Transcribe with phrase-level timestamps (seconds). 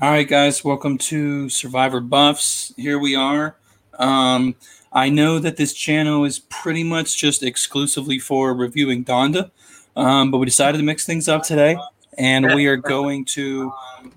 [0.00, 2.72] All right, guys, welcome to Survivor Buffs.
[2.76, 3.56] Here we are.
[3.98, 4.54] Um,
[4.92, 9.50] I know that this channel is pretty much just exclusively for reviewing Donda,
[9.96, 11.76] um, but we decided to mix things up today,
[12.16, 13.72] and we are going to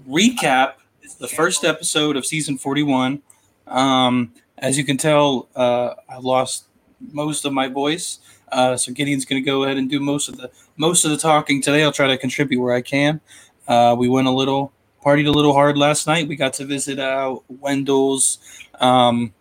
[0.07, 0.73] recap
[1.19, 3.23] the first episode of season 41.
[3.65, 6.65] Um, as you can tell, uh, I lost
[7.11, 8.19] most of my voice,
[8.51, 11.17] uh, so Gideon's going to go ahead and do most of the most of the
[11.17, 11.83] talking today.
[11.83, 13.19] I'll try to contribute where I can.
[13.67, 14.71] Uh, we went a little
[15.03, 16.27] partied a little hard last night.
[16.27, 18.39] We got to visit uh, Wendell's
[18.79, 19.33] um,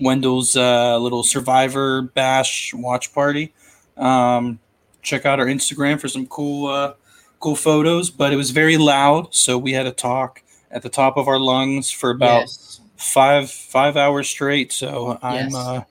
[0.00, 3.52] Wendell's uh, little Survivor Bash watch party.
[3.96, 4.58] Um,
[5.02, 6.94] check out our Instagram for some cool uh,
[7.40, 8.10] cool photos.
[8.10, 11.38] But it was very loud, so we had to talk at the top of our
[11.38, 12.80] lungs for about Yes.
[12.96, 14.72] five five hours straight.
[14.72, 15.54] So I'm Yes.
[15.54, 15.82] uh,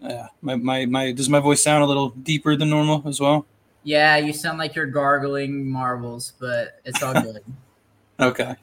[0.00, 3.46] yeah, my, my my does my voice sound a little deeper than normal as well?
[3.84, 7.42] Yeah, you sound like you're gargling marbles, but it's all good.
[8.20, 8.54] Okay.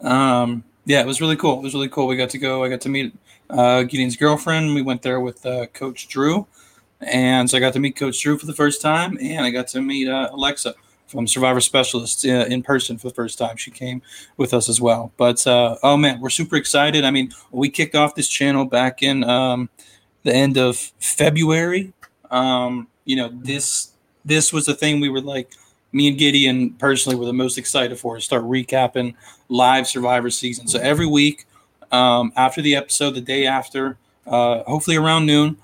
[0.00, 1.58] Um, yeah, it was really cool.
[1.58, 2.06] It was really cool.
[2.06, 2.64] We got to go.
[2.64, 3.14] I got to meet
[3.50, 4.74] uh, Gideon's girlfriend.
[4.74, 6.46] We went there with uh, Coach Drew,
[7.00, 9.68] and so I got to meet Coach Drew for the first time, and I got
[9.68, 10.74] to meet uh, Alexa
[11.06, 13.56] from Survivor Specialists uh, in person for the first time.
[13.56, 14.02] She came
[14.36, 15.12] with us as well.
[15.16, 17.04] But uh, oh man, we're super excited.
[17.04, 19.68] I mean, we kicked off this channel back in um,
[20.24, 21.92] the end of February.
[22.30, 23.92] Um, you know, this
[24.24, 25.52] this was the thing we were like
[25.96, 29.14] me and Gideon personally were the most excited for to start recapping
[29.48, 30.68] live Survivor season.
[30.68, 31.46] So every week,
[31.90, 35.56] um, after the episode, the day after, uh, hopefully around noon,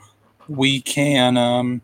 [0.48, 1.82] we can um,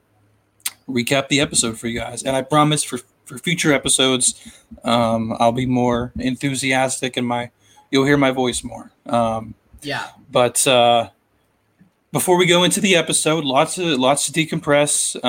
[0.88, 2.22] recap the episode for you guys.
[2.22, 4.40] And I promise for for future episodes,
[4.84, 7.50] um, I'll be more enthusiastic and my
[7.90, 8.90] you'll hear my voice more.
[9.04, 10.06] Um, yeah.
[10.32, 11.10] but uh,
[12.10, 15.22] before we go into the episode, lots of lots to decompress.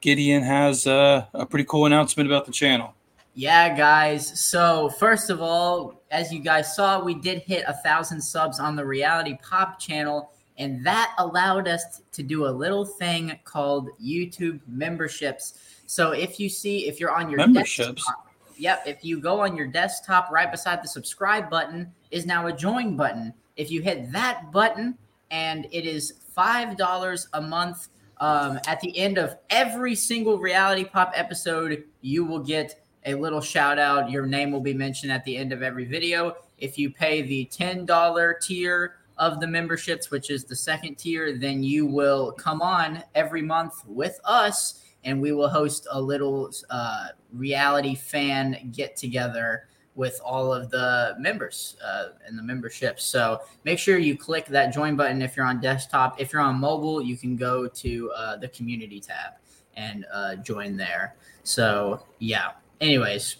[0.00, 2.94] Gideon has uh, a pretty cool announcement about the channel.
[3.34, 4.40] Yeah, guys.
[4.40, 8.74] So, first of all, as you guys saw, we did hit a thousand subs on
[8.74, 14.60] the Reality Pop channel, and that allowed us to do a little thing called YouTube
[14.66, 15.54] memberships.
[15.86, 18.04] So, if you see, if you're on your Memberships?
[18.04, 22.48] desktop, yep, if you go on your desktop, right beside the subscribe button is now
[22.48, 23.32] a join button.
[23.56, 24.98] If you hit that button,
[25.30, 27.88] and it is five dollars a month.
[28.20, 33.40] Um, at the end of every single reality pop episode, you will get a little
[33.40, 34.10] shout out.
[34.10, 36.36] Your name will be mentioned at the end of every video.
[36.58, 41.62] If you pay the $10 tier of the memberships, which is the second tier, then
[41.62, 47.08] you will come on every month with us and we will host a little uh,
[47.32, 49.68] reality fan get together
[49.98, 53.02] with all of the members uh, and the memberships.
[53.02, 56.20] So make sure you click that join button if you're on desktop.
[56.20, 59.32] If you're on mobile, you can go to uh, the community tab
[59.76, 61.16] and uh, join there.
[61.42, 62.52] So yeah.
[62.80, 63.38] Anyways,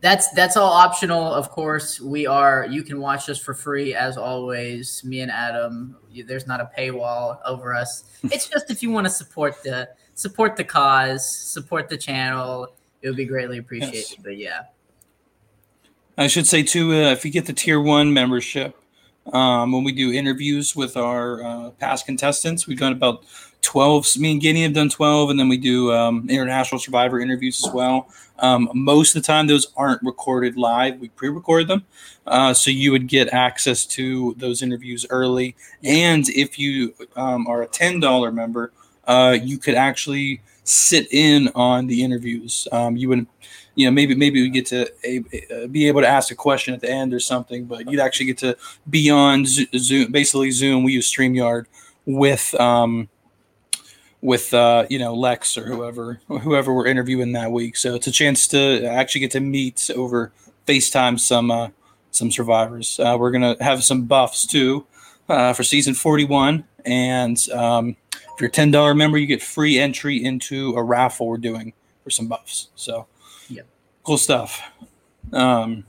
[0.00, 1.34] that's that's all optional.
[1.34, 2.64] Of course, we are.
[2.70, 5.02] You can watch us for free as always.
[5.04, 5.96] Me and Adam.
[6.24, 8.04] There's not a paywall over us.
[8.22, 12.68] It's just if you want to support the support the cause, support the channel.
[13.02, 13.94] It would be greatly appreciated.
[13.94, 14.16] Yes.
[14.22, 14.62] But yeah.
[16.18, 18.76] I should say too, uh, if you get the tier one membership,
[19.32, 23.24] um, when we do interviews with our uh, past contestants, we've done about
[23.62, 24.04] twelve.
[24.16, 27.72] Me and Gideon have done twelve, and then we do um, international survivor interviews as
[27.72, 28.08] well.
[28.40, 31.84] Um, most of the time, those aren't recorded live; we pre-record them,
[32.26, 35.54] uh, so you would get access to those interviews early.
[35.84, 38.72] And if you um, are a ten dollar member,
[39.06, 42.66] uh, you could actually sit in on the interviews.
[42.72, 43.26] Um, you would
[43.78, 45.22] you know maybe maybe we get to a,
[45.52, 48.26] uh, be able to ask a question at the end or something but you'd actually
[48.26, 48.56] get to
[48.90, 50.82] be on zoom basically zoom.
[50.82, 51.66] We use streamyard
[52.04, 53.08] with um
[54.20, 57.76] with uh you know lex or whoever whoever we're interviewing that week.
[57.76, 60.32] So it's a chance to actually get to meet over
[60.66, 61.68] facetime some uh
[62.10, 62.98] some survivors.
[62.98, 64.86] Uh, we're gonna have some buffs too
[65.28, 70.24] uh, for season 41 and um if you're a $10 member you get free entry
[70.24, 72.70] into a raffle we're doing for some buffs.
[72.74, 73.06] So.
[74.08, 74.60] Cool stuff
[75.34, 75.84] um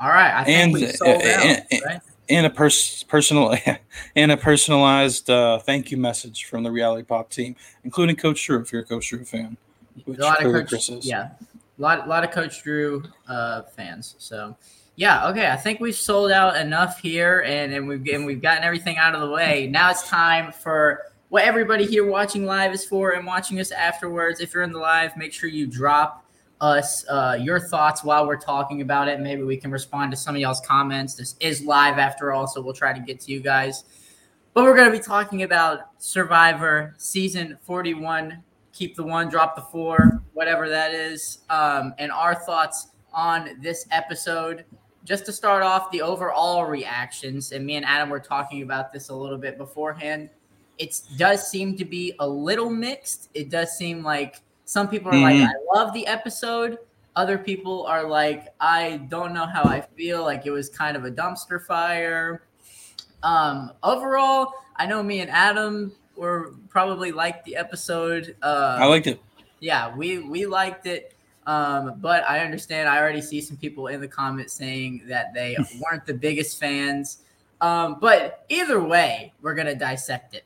[0.00, 0.34] All right.
[0.40, 2.00] I think And- we sold out, and- right?
[2.28, 3.54] and a pers- personal
[4.16, 7.54] and a personalized uh, thank you message from the reality pop team
[7.84, 9.56] including coach drew if you're a coach drew fan
[10.04, 11.06] which a lot of coach, Chris is.
[11.06, 11.28] yeah,
[11.78, 14.16] a lot, lot of Coach Drew uh, fans.
[14.18, 14.56] So,
[14.96, 15.48] yeah, okay.
[15.48, 19.14] I think we've sold out enough here, and and we've and we've gotten everything out
[19.14, 19.68] of the way.
[19.68, 24.40] Now it's time for what everybody here watching live is for, and watching us afterwards.
[24.40, 26.23] If you're in the live, make sure you drop
[26.64, 29.20] us uh, your thoughts while we're talking about it.
[29.20, 31.14] Maybe we can respond to some of y'all's comments.
[31.14, 33.84] This is live after all, so we'll try to get to you guys.
[34.54, 38.42] But we're going to be talking about Survivor season 41
[38.74, 43.86] keep the one, drop the four, whatever that is, um, and our thoughts on this
[43.92, 44.64] episode.
[45.04, 49.10] Just to start off, the overall reactions, and me and Adam were talking about this
[49.10, 50.28] a little bit beforehand.
[50.78, 53.30] It does seem to be a little mixed.
[53.32, 55.42] It does seem like some people are mm-hmm.
[55.42, 56.78] like, I love the episode.
[57.16, 60.22] Other people are like, I don't know how I feel.
[60.22, 62.42] Like it was kind of a dumpster fire.
[63.22, 68.36] Um, overall, I know me and Adam were probably liked the episode.
[68.42, 69.20] Uh, I liked it.
[69.60, 71.14] Yeah, we we liked it.
[71.46, 72.88] Um, but I understand.
[72.88, 77.18] I already see some people in the comments saying that they weren't the biggest fans.
[77.60, 80.44] Um, but either way, we're gonna dissect it.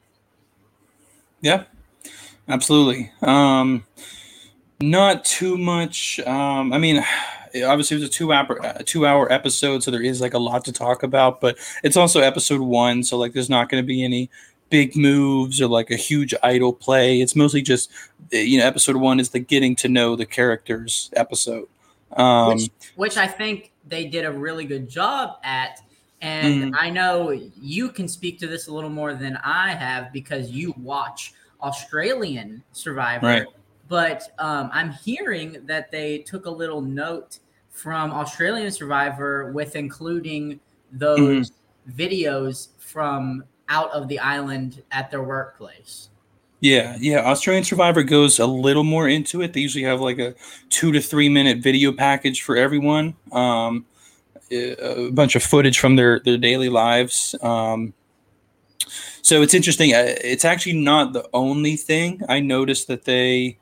[1.40, 1.64] Yeah,
[2.48, 3.10] absolutely.
[3.22, 3.84] Um,
[4.80, 6.20] not too much.
[6.20, 7.04] Um, I mean,
[7.54, 10.38] obviously it was a two hour a two hour episode, so there is like a
[10.38, 11.40] lot to talk about.
[11.40, 14.30] But it's also episode one, so like there's not going to be any
[14.70, 17.20] big moves or like a huge idol play.
[17.20, 17.90] It's mostly just
[18.30, 21.68] you know episode one is the getting to know the characters episode,
[22.12, 25.80] um, which, which I think they did a really good job at.
[26.20, 26.74] And mm-hmm.
[26.76, 30.74] I know you can speak to this a little more than I have because you
[30.76, 33.26] watch Australian Survivor.
[33.26, 33.46] Right.
[33.88, 37.38] But um, I'm hearing that they took a little note
[37.70, 40.60] from Australian Survivor with including
[40.92, 42.00] those mm-hmm.
[42.00, 46.10] videos from out of the island at their workplace.
[46.60, 47.20] Yeah, yeah.
[47.20, 49.52] Australian Survivor goes a little more into it.
[49.52, 50.34] They usually have like a
[50.70, 53.14] two to three minute video package for everyone.
[53.30, 53.86] Um,
[54.50, 57.34] a bunch of footage from their their daily lives.
[57.42, 57.94] Um,
[59.22, 59.94] so it's interesting.
[59.94, 62.22] Uh, it's actually not the only thing.
[62.28, 63.58] I noticed that they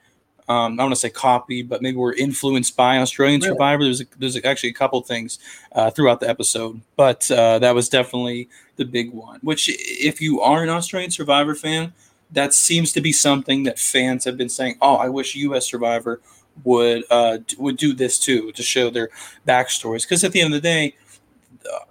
[0.49, 3.53] um, I want to say copy, but maybe we're influenced by Australian really?
[3.55, 3.85] Survivor.
[3.85, 5.39] There's a, there's actually a couple things
[5.73, 9.41] uh, throughout the episode, but uh, that was definitely the big one.
[9.43, 11.93] Which, if you are an Australian Survivor fan,
[12.31, 14.77] that seems to be something that fans have been saying.
[14.81, 15.69] Oh, I wish U.S.
[15.69, 16.21] Survivor
[16.65, 19.11] would uh, would do this too to show their
[19.47, 20.03] backstories.
[20.03, 20.95] Because at the end of the day,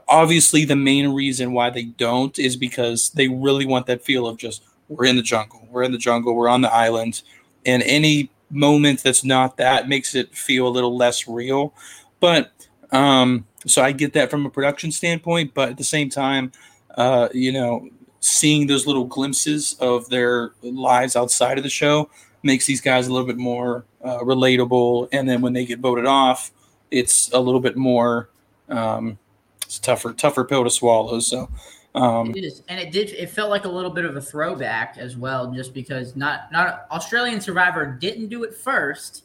[0.07, 4.37] obviously the main reason why they don't is because they really want that feel of
[4.37, 7.21] just we're in the jungle, we're in the jungle, we're on the island,
[7.65, 11.73] and any moment that's not that makes it feel a little less real.
[12.19, 12.51] But
[12.91, 16.51] um, so I get that from a production standpoint, but at the same time,
[16.95, 17.89] uh, you know,
[18.19, 22.09] seeing those little glimpses of their lives outside of the show
[22.43, 25.09] makes these guys a little bit more uh, relatable.
[25.11, 26.51] And then when they get voted off,
[26.91, 28.29] it's a little bit more
[28.69, 29.17] um,
[29.65, 31.19] it's tougher tougher pill to swallow.
[31.19, 31.49] So
[31.95, 33.11] um, it is, and it did.
[33.11, 36.85] It felt like a little bit of a throwback as well, just because not not
[36.91, 39.23] Australian Survivor didn't do it first,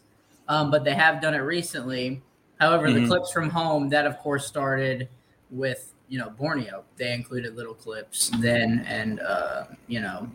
[0.49, 2.23] um, but they have done it recently.
[2.61, 3.03] However, mm-hmm.
[3.03, 5.09] the clips from home that of course started
[5.51, 6.85] with you know Borneo.
[6.97, 10.31] They included little clips then, and uh, you know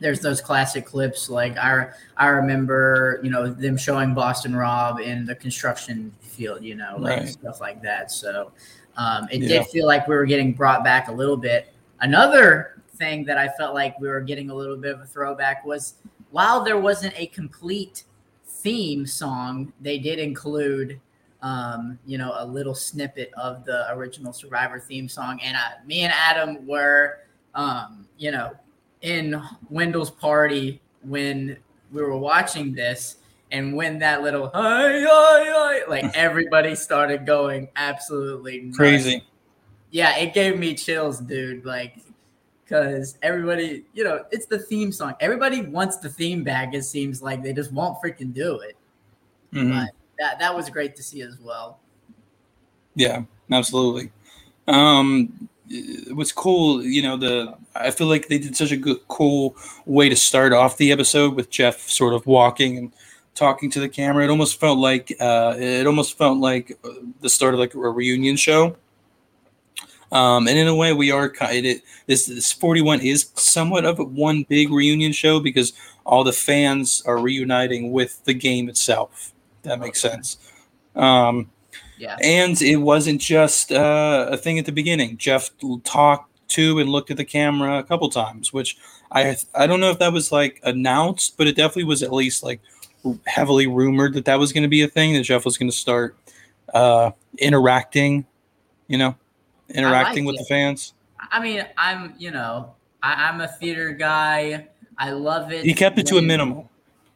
[0.00, 5.24] there's those classic clips like I I remember you know them showing Boston Rob in
[5.24, 7.28] the construction field, you know, like right.
[7.28, 8.10] stuff like that.
[8.10, 8.50] So
[8.96, 9.48] um, it yeah.
[9.48, 11.72] did feel like we were getting brought back a little bit.
[12.00, 15.64] Another thing that I felt like we were getting a little bit of a throwback
[15.64, 15.94] was
[16.30, 18.04] while there wasn't a complete
[18.46, 21.00] theme song, they did include,
[21.42, 25.40] um, you know, a little snippet of the original Survivor theme song.
[25.42, 27.20] And uh, me and Adam were,
[27.54, 28.52] um, you know,
[29.02, 31.56] in Wendell's party when
[31.90, 33.16] we were watching this
[33.52, 38.76] and when that little hi, hi, hi, like everybody started going absolutely nuts.
[38.76, 39.24] crazy.
[39.90, 41.64] Yeah, it gave me chills, dude.
[41.64, 41.96] Like,
[42.64, 45.14] because everybody, you know, it's the theme song.
[45.20, 46.74] Everybody wants the theme back.
[46.74, 48.76] It seems like they just won't freaking do it.
[49.52, 49.78] Mm-hmm.
[49.78, 51.80] But that that was great to see as well.
[52.94, 54.12] Yeah, absolutely.
[54.68, 55.48] Um,
[56.10, 60.08] what's cool, you know, the I feel like they did such a good, cool way
[60.08, 62.92] to start off the episode with Jeff sort of walking and
[63.34, 64.24] talking to the camera.
[64.24, 66.78] It almost felt like uh, it almost felt like
[67.20, 68.76] the start of like a reunion show.
[70.12, 73.98] Um, and in a way, we are kind of this this 41 is somewhat of
[73.98, 75.72] one big reunion show because
[76.04, 79.32] all the fans are reuniting with the game itself.
[79.62, 80.38] That makes sense.
[80.96, 81.50] Um,
[81.98, 82.16] yeah.
[82.22, 85.18] And it wasn't just uh, a thing at the beginning.
[85.18, 85.50] Jeff
[85.84, 88.78] talked to and looked at the camera a couple times, which
[89.12, 92.42] I I don't know if that was like announced, but it definitely was at least
[92.42, 92.60] like
[93.26, 95.76] heavily rumored that that was going to be a thing that Jeff was going to
[95.76, 96.16] start
[96.74, 98.26] uh, interacting,
[98.88, 99.14] you know,
[99.70, 100.44] interacting like with it.
[100.44, 100.94] the fans.
[101.30, 104.68] I mean, I'm, you know, I, am a theater guy.
[104.98, 105.64] I love it.
[105.64, 106.68] He kept it to a minimum.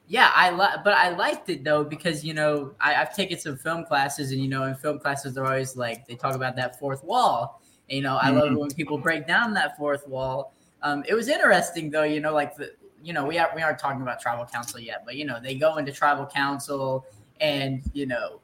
[0.06, 3.56] Yeah, I love, but I liked it though because you know I, have taken some
[3.56, 6.78] film classes, and you know in film classes they're always like they talk about that
[6.78, 7.62] fourth wall.
[7.88, 8.38] And, you know, I mm-hmm.
[8.38, 10.54] love when people break down that fourth wall.
[10.82, 12.72] Um, it was interesting though, you know, like the
[13.04, 15.54] you know, we, are, we aren't talking about tribal council yet, but, you know, they
[15.54, 17.04] go into tribal council
[17.40, 18.40] and, you know,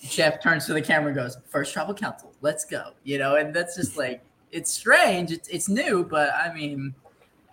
[0.00, 2.90] Jeff turns to the camera and goes, First tribal council, let's go.
[3.04, 5.30] You know, and that's just like it's strange.
[5.32, 6.94] It's it's new, but I mean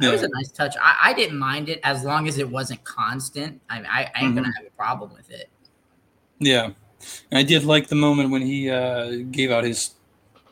[0.01, 0.11] it Yeah.
[0.11, 0.75] was a nice touch.
[0.81, 3.59] I, I didn't mind it as long as it wasn't constant.
[3.69, 4.35] I mean, I, I ain't Mhm.
[4.35, 5.49] gonna have a problem with it.
[6.39, 6.71] Yeah,
[7.31, 9.91] I did like the moment when he uh, gave out his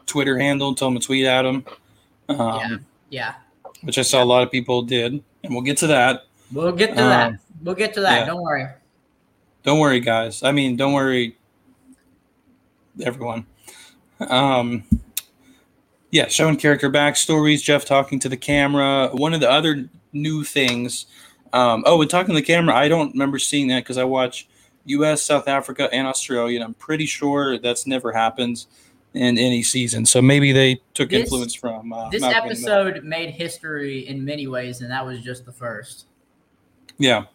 [0.06, 1.66] Twitter handle, told him to tweet at him,
[2.30, 2.78] um, Yeah.
[3.10, 3.34] Yeah.
[3.82, 6.26] which I saw a lot of people did, and we'll get to that.
[6.52, 7.28] We'll get to that.
[7.30, 8.20] Um, We'll get to that.
[8.20, 8.26] yeah.
[8.26, 8.68] Don't worry.
[9.64, 10.44] Don't worry, guys.
[10.44, 11.36] I mean, don't worry,
[13.04, 13.46] everyone.
[14.20, 14.84] Um,
[16.12, 19.10] yeah, showing character backstories, Jeff talking to the camera.
[19.12, 21.08] One of the other new things.
[21.52, 24.48] Um, oh, and talking to the camera, I don't remember seeing that because I watch
[24.86, 28.66] U.S., South Africa, and Australia, and I'm pretty sure that's never happened
[29.18, 30.06] in any season.
[30.06, 32.88] So maybe they took This- influence from uh, This Malcolm in the Middle.
[32.88, 36.06] episode made history in many ways, and that was just the first.
[36.98, 37.26] Yeah.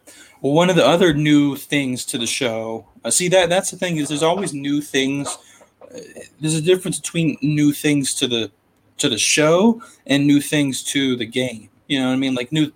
[0.41, 2.87] Well, one of the other new things to the show.
[3.03, 5.37] Uh, see that that's the thing is there's always new things.
[5.81, 5.99] Uh,
[6.41, 8.51] there's a difference between new things to the
[8.97, 11.69] to the show and new things to the game.
[11.87, 12.35] You know what I mean?
[12.35, 12.71] Like new,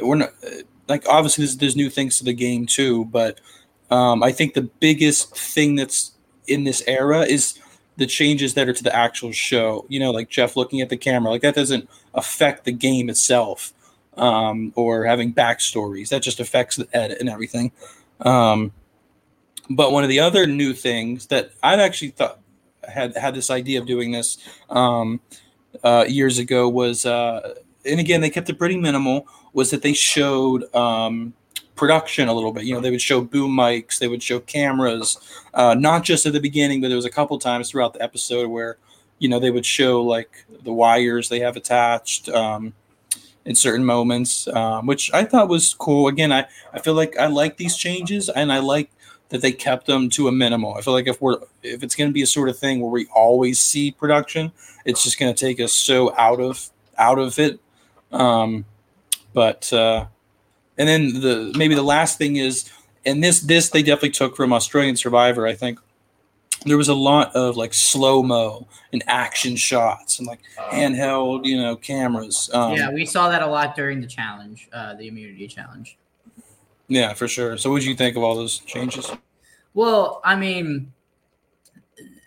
[0.00, 3.40] we're not uh, like obviously there's, there's new things to the game too, but
[3.90, 6.12] um, I think the biggest thing that's
[6.46, 7.58] in this era is
[7.98, 9.84] the changes that are to the actual show.
[9.88, 13.74] You know, like Jeff looking at the camera, like that doesn't affect the game itself
[14.16, 16.08] um, or having backstories.
[16.08, 17.72] That just affects the edit and everything.
[18.20, 18.72] Um,
[19.68, 22.38] but one of the other new things that I've actually thought
[22.84, 24.38] had had this idea of doing this
[24.70, 25.20] um,
[25.82, 29.26] uh, years ago was, uh, and again they kept it pretty minimal.
[29.52, 31.34] Was that they showed um,
[31.78, 32.64] production a little bit?
[32.64, 35.18] You know, they would show boom mics, they would show cameras,
[35.54, 38.48] uh, not just at the beginning, but there was a couple times throughout the episode
[38.48, 38.76] where
[39.18, 42.28] you know they would show like the wires they have attached.
[42.28, 42.74] Um,
[43.44, 46.06] in certain moments, um, which I thought was cool.
[46.06, 48.90] Again, I, I feel like I like these changes and I like
[49.30, 50.74] that they kept them to a minimal.
[50.74, 52.90] I feel like if we're if it's going to be a sort of thing where
[52.90, 54.52] we always see production,
[54.84, 56.68] it's just going to take us so out of
[56.98, 57.58] out of it.
[58.12, 58.64] Um,
[59.32, 60.06] but uh,
[60.78, 62.70] and then the maybe the last thing is,
[63.04, 65.46] and this this they definitely took from Australian Survivor.
[65.46, 65.78] I think
[66.64, 71.56] there was a lot of like slow mo and action shots and like handheld, you
[71.56, 72.50] know, cameras.
[72.52, 75.98] Um, yeah, we saw that a lot during the challenge, uh, the immunity challenge.
[76.88, 77.58] Yeah, for sure.
[77.58, 79.10] So, what did you think of all those changes?
[79.74, 80.92] Well, I mean,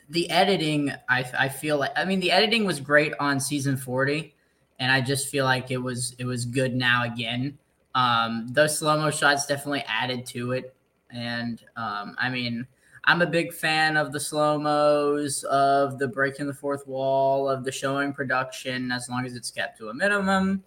[0.10, 4.34] the editing, I, I feel like, I mean, the editing was great on season 40,
[4.80, 7.58] and I just feel like it was it was good now again.
[7.96, 10.74] Um, those slow mo shots definitely added to it,
[11.10, 12.66] and um, I mean,
[13.06, 17.64] I'm a big fan of the slow mos, of the breaking the fourth wall, of
[17.64, 20.64] the showing production, as long as it's kept to a minimum.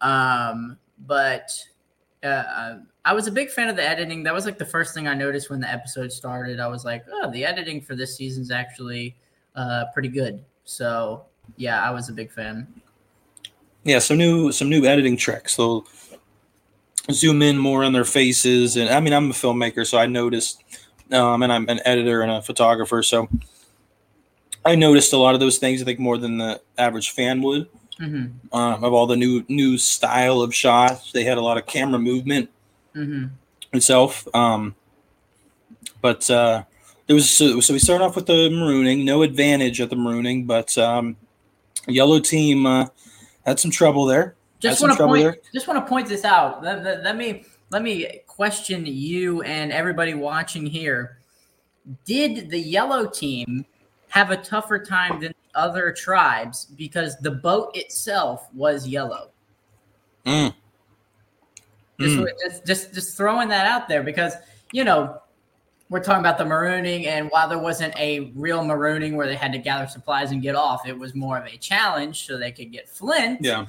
[0.00, 0.76] Um,
[1.06, 1.50] but
[2.22, 4.22] uh, I was a big fan of the editing.
[4.24, 6.60] That was like the first thing I noticed when the episode started.
[6.60, 9.16] I was like, oh, the editing for this season's actually
[9.54, 10.44] uh, pretty good.
[10.64, 11.24] So
[11.56, 12.66] yeah, I was a big fan.
[13.84, 15.56] Yeah, some new some new editing tricks.
[15.56, 15.86] They'll
[17.10, 20.62] zoom in more on their faces, and I mean, I'm a filmmaker, so I noticed,
[21.12, 23.28] um, and I'm an editor and a photographer, so
[24.64, 25.80] I noticed a lot of those things.
[25.80, 27.68] I think more than the average fan would.
[27.98, 31.66] hmm Um, of all the new new style of shots, they had a lot of
[31.66, 32.50] camera movement
[32.94, 33.26] hmm
[33.72, 34.26] itself.
[34.34, 34.74] Um,
[36.02, 36.64] but uh,
[37.06, 39.04] there was so, so we start off with the marooning.
[39.04, 41.16] No advantage at the marooning, but um,
[41.86, 42.86] yellow team uh,
[43.46, 44.34] had some trouble there.
[44.60, 45.22] Just want to point.
[45.22, 45.36] there.
[45.52, 46.62] Just want to point this out.
[46.62, 51.18] Let, let- let me let me question you and everybody watching here.
[52.04, 53.64] Did the yellow team
[54.08, 59.30] have a tougher time than other tribes because the boat itself was yellow?
[60.26, 60.52] Mm.
[61.98, 62.28] Just, Mm.
[62.44, 64.34] just, just, just throwing that out there because
[64.72, 65.20] you know
[65.90, 69.52] we're talking about the marooning, and while there wasn't a real marooning where they had
[69.52, 72.70] to gather supplies and get off, it was more of a challenge so they could
[72.72, 73.40] get flint.
[73.42, 73.66] Yeah.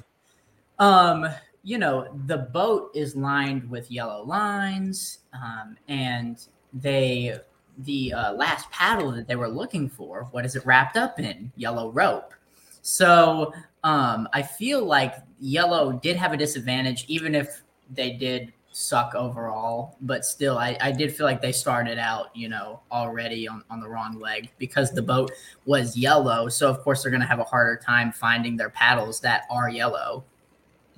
[0.81, 1.27] Um,
[1.63, 7.37] you know, the boat is lined with yellow lines, um, and they
[7.77, 11.51] the uh, last paddle that they were looking for, what is it wrapped up in?
[11.55, 12.33] Yellow rope.
[12.81, 19.15] So um, I feel like yellow did have a disadvantage, even if they did suck
[19.15, 19.97] overall.
[20.01, 23.79] But still, I, I did feel like they started out, you know, already on, on
[23.79, 25.31] the wrong leg because the boat
[25.65, 26.49] was yellow.
[26.49, 29.69] So of course they're going to have a harder time finding their paddles that are
[29.69, 30.23] yellow.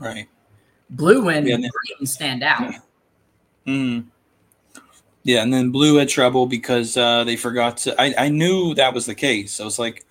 [0.03, 0.27] Right.
[0.89, 2.74] Blue and Yeah, green stand out.
[3.65, 4.05] Mm.
[5.24, 8.00] Yeah, and then Blue had trouble because uh, they forgot to.
[8.00, 9.62] I, I knew that was the case.
[9.62, 10.05] I was like,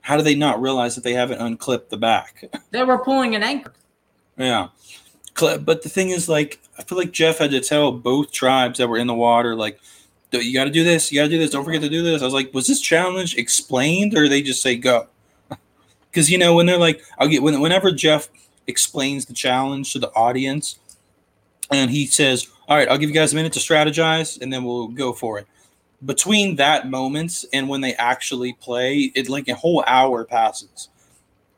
[0.00, 2.44] how do they not realize that they haven't unclipped the back?
[2.70, 3.72] They were pulling an anchor.
[4.36, 4.68] yeah.
[5.38, 8.88] But the thing is, like, I feel like Jeff had to tell both tribes that
[8.88, 9.78] were in the water, like,
[10.32, 11.50] you got to do this, you got to do this.
[11.50, 12.22] Don't forget to do this.
[12.22, 15.08] I was like, was this challenge explained, or they just say go?
[16.10, 18.30] Because you know when they're like, I'll get when, whenever Jeff
[18.66, 20.78] explains the challenge to the audience,
[21.70, 24.64] and he says, "All right, I'll give you guys a minute to strategize, and then
[24.64, 25.46] we'll go for it."
[26.04, 30.88] Between that moment and when they actually play, it like a whole hour passes.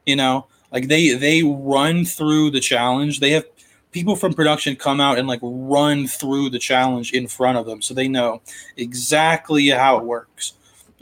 [0.06, 3.20] You know, like they they run through the challenge.
[3.20, 3.44] They have
[3.90, 7.80] people from production come out and like run through the challenge in front of them
[7.80, 8.40] so they know
[8.76, 10.54] exactly how it works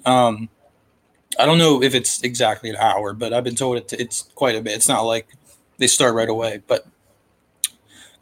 [0.05, 0.49] um
[1.39, 4.55] i don't know if it's exactly an hour but i've been told it, it's quite
[4.55, 5.29] a bit it's not like
[5.79, 6.87] they start right away but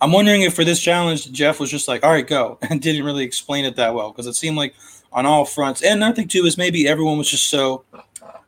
[0.00, 3.04] i'm wondering if for this challenge jeff was just like all right go and didn't
[3.04, 4.75] really explain it that well because it seemed like
[5.12, 7.84] on all fronts and i think too is maybe everyone was just so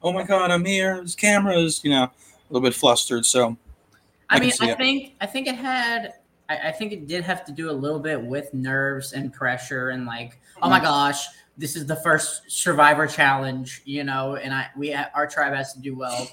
[0.02, 2.12] oh my god i'm here there's cameras you know a
[2.50, 3.56] little bit flustered so
[4.28, 4.78] I, I mean, I it.
[4.78, 6.14] think I think it had.
[6.48, 9.90] I, I, think it did have to do a little bit with nerves and pressure
[9.90, 10.84] and like, oh my mm.
[10.84, 11.26] gosh,
[11.58, 15.80] this is the first Survivor challenge, you know, and I we our tribe has to
[15.80, 16.28] do well,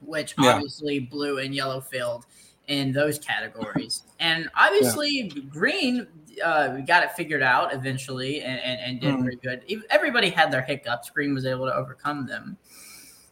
[0.00, 0.54] which yeah.
[0.54, 2.26] obviously blue and yellow failed
[2.68, 5.42] in those categories, and obviously yeah.
[5.48, 6.06] green.
[6.44, 9.22] Uh, we got it figured out eventually and, and, and did mm.
[9.22, 9.84] pretty good.
[9.88, 11.08] Everybody had their hiccups.
[11.08, 12.58] Green was able to overcome them.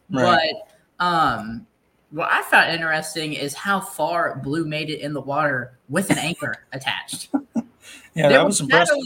[0.09, 0.51] Right.
[0.99, 1.67] But um,
[2.11, 6.17] what I found interesting is how far Blue made it in the water with an
[6.17, 7.29] anchor attached.
[7.33, 7.61] yeah,
[8.15, 8.97] they that was impressive.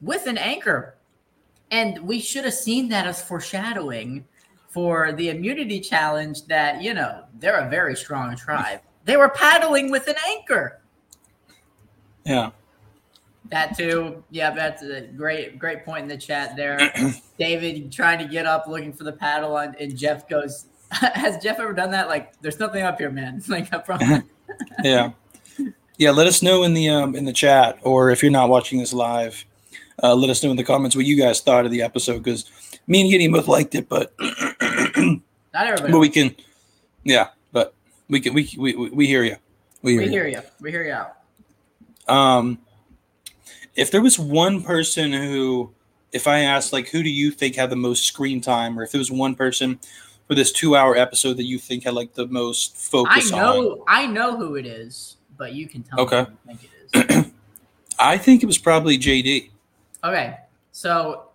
[0.00, 0.94] With an anchor.
[1.70, 4.24] And we should have seen that as foreshadowing
[4.76, 8.80] for the immunity challenge that, you know, they're a very strong tribe.
[9.06, 10.82] They were paddling with an anchor.
[12.26, 12.50] Yeah.
[13.48, 14.22] That too.
[14.30, 16.92] Yeah, that's a great, great point in the chat there.
[17.38, 21.58] David trying to get up, looking for the paddle, on, and Jeff goes, Has Jeff
[21.58, 22.08] ever done that?
[22.08, 23.42] Like, there's nothing up here, man.
[23.48, 24.24] Like, I promise.
[24.84, 25.12] yeah,
[25.96, 26.10] yeah.
[26.10, 28.92] Let us know in the um in the chat, or if you're not watching this
[28.92, 29.46] live,
[30.02, 32.22] uh, let us know in the comments what you guys thought of the episode.
[32.22, 32.44] Because
[32.86, 34.14] me and Gideon both liked it, but
[35.54, 35.92] not everybody.
[35.92, 36.34] But we can,
[37.04, 37.28] yeah.
[37.52, 37.74] But
[38.08, 39.36] we can we we we hear you.
[39.82, 40.42] We hear, we hear you.
[40.60, 41.16] We hear you out.
[42.08, 42.58] Um,
[43.74, 45.72] if there was one person who,
[46.12, 48.92] if I asked like, who do you think had the most screen time, or if
[48.92, 49.78] there was one person
[50.26, 53.78] for this two-hour episode that you think had like the most focus I know, on?
[53.86, 56.22] I know who it is, but you can tell okay.
[56.22, 57.32] me who you think it is.
[57.98, 59.50] I think it was probably JD.
[60.04, 60.38] Okay,
[60.72, 61.28] so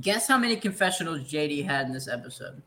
[0.00, 2.62] guess how many confessionals JD had in this episode?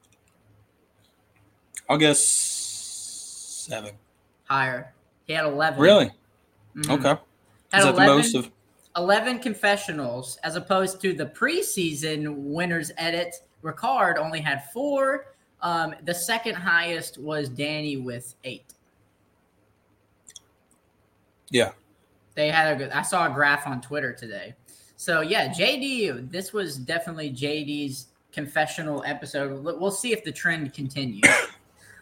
[1.90, 3.96] I'll guess seven.
[4.46, 4.94] Higher.
[5.26, 5.80] He had eleven.
[5.80, 6.12] Really?
[6.76, 6.92] Mm-hmm.
[6.92, 7.22] Okay.
[7.72, 8.52] Had Is that 11, the most of
[8.98, 15.34] 11 confessionals as opposed to the preseason winners edit Ricard only had four.
[15.62, 18.74] Um, the second highest was Danny with eight.
[21.50, 21.72] Yeah.
[22.36, 24.56] They had a good, I saw a graph on Twitter today.
[25.00, 29.64] So yeah, JD, this was definitely JD's confessional episode.
[29.64, 31.24] We'll see if the trend continues.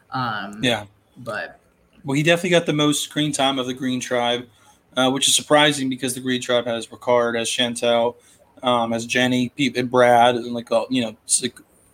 [0.10, 0.86] Um, yeah.
[1.18, 1.60] But
[2.06, 4.48] well, he definitely got the most screen time of the Green Tribe,
[4.96, 8.16] uh, which is surprising because the Green Tribe has Ricard, as Shantel,
[8.64, 11.18] um, as Jenny, and Brad, and like you know,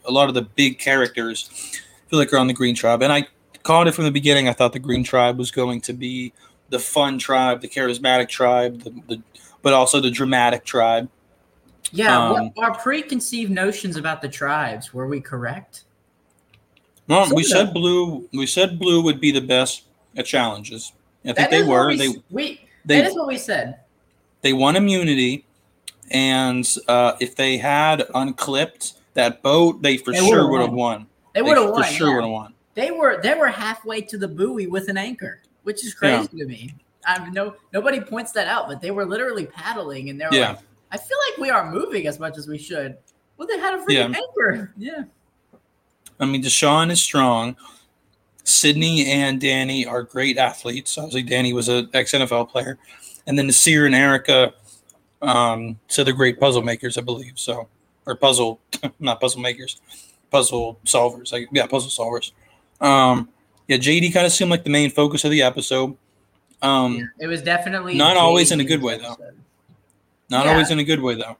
[0.05, 1.49] a lot of the big characters
[2.07, 3.01] feel like are on the Green Tribe.
[3.01, 3.25] And I
[3.63, 4.47] called it from the beginning.
[4.47, 6.33] I thought the Green Tribe was going to be
[6.69, 9.23] the fun tribe, the charismatic tribe, the, the
[9.63, 11.09] but also the dramatic tribe.
[11.91, 15.83] Yeah, um, our preconceived notions about the tribes were we correct?
[17.07, 18.27] Well, we said blue.
[18.31, 19.83] We said blue would be the best
[20.15, 20.93] at challenges.
[21.25, 21.87] I think they were.
[21.87, 23.79] We, they we they, that is what we said.
[24.41, 25.45] They won immunity,
[26.11, 31.07] and uh, if they had unclipped that boat, they for they sure would have won.
[31.33, 31.83] They would have won.
[31.83, 32.15] For sure yeah.
[32.15, 32.53] would have won.
[32.75, 36.43] They were they were halfway to the buoy with an anchor, which is crazy yeah.
[36.43, 36.73] to me.
[37.05, 40.49] I no nobody points that out, but they were literally paddling, and they're yeah.
[40.49, 40.59] like,
[40.91, 42.97] "I feel like we are moving as much as we should."
[43.37, 44.21] Well, they had a freaking yeah.
[44.21, 44.73] anchor.
[44.77, 45.03] Yeah.
[46.19, 47.55] I mean, Deshawn is strong.
[48.43, 50.97] Sydney and Danny are great athletes.
[50.97, 52.77] Obviously, Danny was an ex NFL player,
[53.25, 54.53] and then Naseer and Erika,
[55.21, 57.33] um, so they're great puzzle makers, I believe.
[57.35, 57.67] So
[58.05, 58.59] or puzzle,
[58.99, 59.81] not puzzle makers,
[60.29, 61.31] puzzle solvers.
[61.31, 62.31] Like yeah, puzzle solvers.
[62.85, 63.29] Um,
[63.67, 65.95] yeah, JD kind of seemed like the main focus of the episode.
[66.63, 69.17] Um, yeah, it was definitely not always in a good way though.
[70.29, 70.51] Not yeah.
[70.51, 71.37] always in a good way though.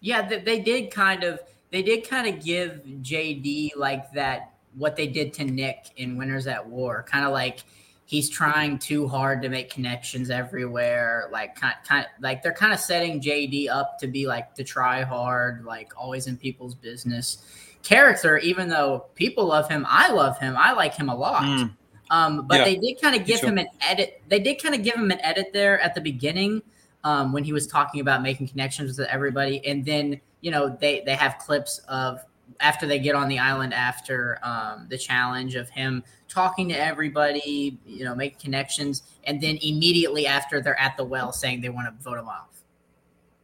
[0.00, 4.94] Yeah, they, they did kind of they did kind of give JD like that what
[4.94, 7.64] they did to Nick in Winners at War, kind of like
[8.04, 11.28] he's trying too hard to make connections everywhere.
[11.32, 15.02] Like kind, kind like they're kind of setting JD up to be like the try
[15.02, 17.38] hard, like always in people's business
[17.82, 18.38] character.
[18.38, 20.54] Even though people love him, I love him.
[20.56, 21.42] I like him a lot.
[21.42, 21.72] Mm.
[22.10, 24.22] Um, but yeah, they did kind of give him an edit.
[24.28, 26.62] They did kind of give him an edit there at the beginning.
[27.06, 31.02] um, when he was talking about making connections with everybody, and then you know they
[31.06, 32.20] they have clips of
[32.58, 37.78] after they get on the island after um, the challenge of him talking to everybody,
[37.86, 41.86] you know, make connections, and then immediately after they're at the well saying they want
[41.86, 42.48] to vote him off.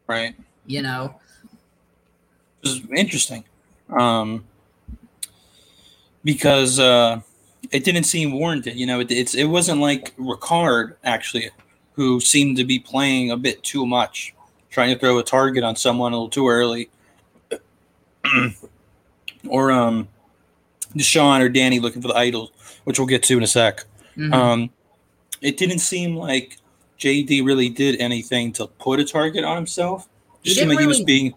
[0.09, 0.35] Right.
[0.67, 1.15] You know,
[2.65, 3.45] it's interesting,
[3.91, 4.45] um,
[6.25, 7.21] because uh,
[7.73, 8.77] it didn't seem warranted.
[8.77, 11.51] You know, it, it's it wasn't like Ricard actually,
[11.95, 14.35] who seemed to be playing a bit too much,
[14.71, 16.91] trying to throw a target on someone a little too early,
[19.49, 20.09] or um,
[20.95, 22.53] Deshawn or Danny looking for the idols,
[22.85, 23.85] which we'll get to in a sec.
[24.17, 24.33] Mhm.
[24.33, 24.71] Um,
[25.41, 26.59] it didn't seem like
[26.99, 30.09] JD really did anything to put a target on himself.
[30.45, 31.35] It seemed didn't like he was being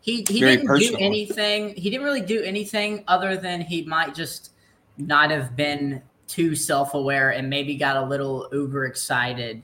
[0.00, 0.98] he he didn't personal.
[0.98, 1.74] do anything.
[1.74, 4.51] He didn't really do anything other than he might just
[4.98, 9.62] not have been too self-aware and maybe got a little uber excited.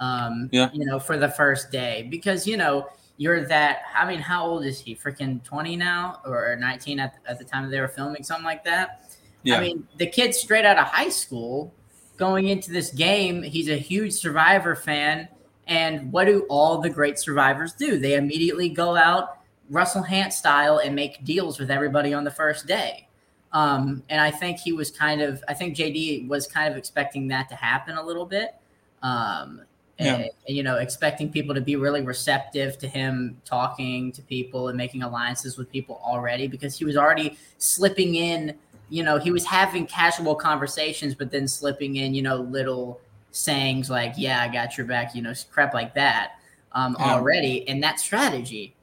[0.00, 0.70] Um, Yeah.
[0.72, 2.88] you know, for the first day because you know
[3.18, 3.82] you're that.
[3.94, 4.94] I mean, how old is he?
[4.94, 9.10] Freaking twenty now or nineteen at, at the time they were filming something like that.
[9.42, 9.56] yeah.
[9.56, 11.74] I mean, the kid straight out of high school
[12.16, 13.42] going into this game.
[13.42, 15.28] He's a huge Survivor fan.
[15.66, 17.98] And what do all the great survivors do?
[17.98, 19.38] They immediately go out,
[19.68, 23.06] Russell Hantz style, and make deals with everybody on the first day.
[23.52, 27.28] Um, and I think he was kind of, I think JD was kind of expecting
[27.28, 28.54] that to happen a little bit.
[29.02, 29.62] Um,
[29.98, 30.14] Yeah.
[30.14, 34.76] and, you know, expecting people to be really receptive to him talking to people and
[34.78, 38.54] making alliances with people already because he was already slipping in
[38.90, 43.88] you know, he was having casual conversations, but then slipping in, you know, little sayings
[43.88, 46.32] like, yeah, I got your back, you know, crap like that
[46.72, 47.14] um, Yeah.
[47.14, 47.66] already.
[47.68, 48.74] And that strategy.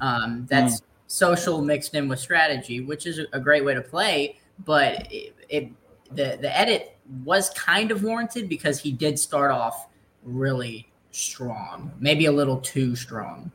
[0.00, 4.38] Um, that's social mixed in with strategy, which is a, great way to play.
[4.64, 5.72] But it, it
[6.12, 9.88] the, the edit was kind of warranted because he did start off
[10.22, 13.50] really strong, maybe a little too strong.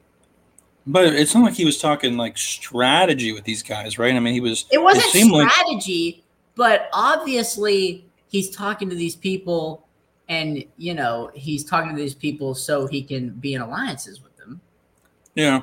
[0.85, 4.13] But it's not like he was talking like strategy with these guys, right?
[4.13, 4.65] I mean, he was.
[4.69, 6.23] It wasn't like- strategy,
[6.55, 9.87] but obviously he's talking to these people,
[10.27, 14.35] and you know he's talking to these people so he can be in alliances with
[14.35, 14.59] them.
[15.35, 15.61] Yeah,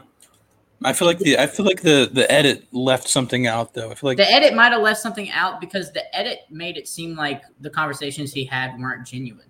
[0.82, 3.90] I feel like the I feel like the the edit left something out though.
[3.90, 6.88] I feel like The edit might have left something out because the edit made it
[6.88, 9.44] seem like the conversations he had weren't genuine.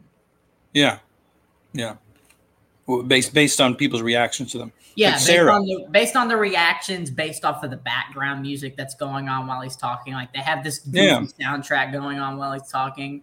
[0.75, 0.99] yeah,
[1.73, 1.97] yeah,
[2.87, 4.73] Well, based based on people's reactions to them.
[4.97, 5.53] Yeah, Like based Sara.
[5.55, 9.47] on the based on the reactions, based off of the background music that's going on
[9.47, 10.15] while he's talking.
[10.15, 11.25] Like they have this Yeah.
[11.41, 13.23] soundtrack going on while he's talking.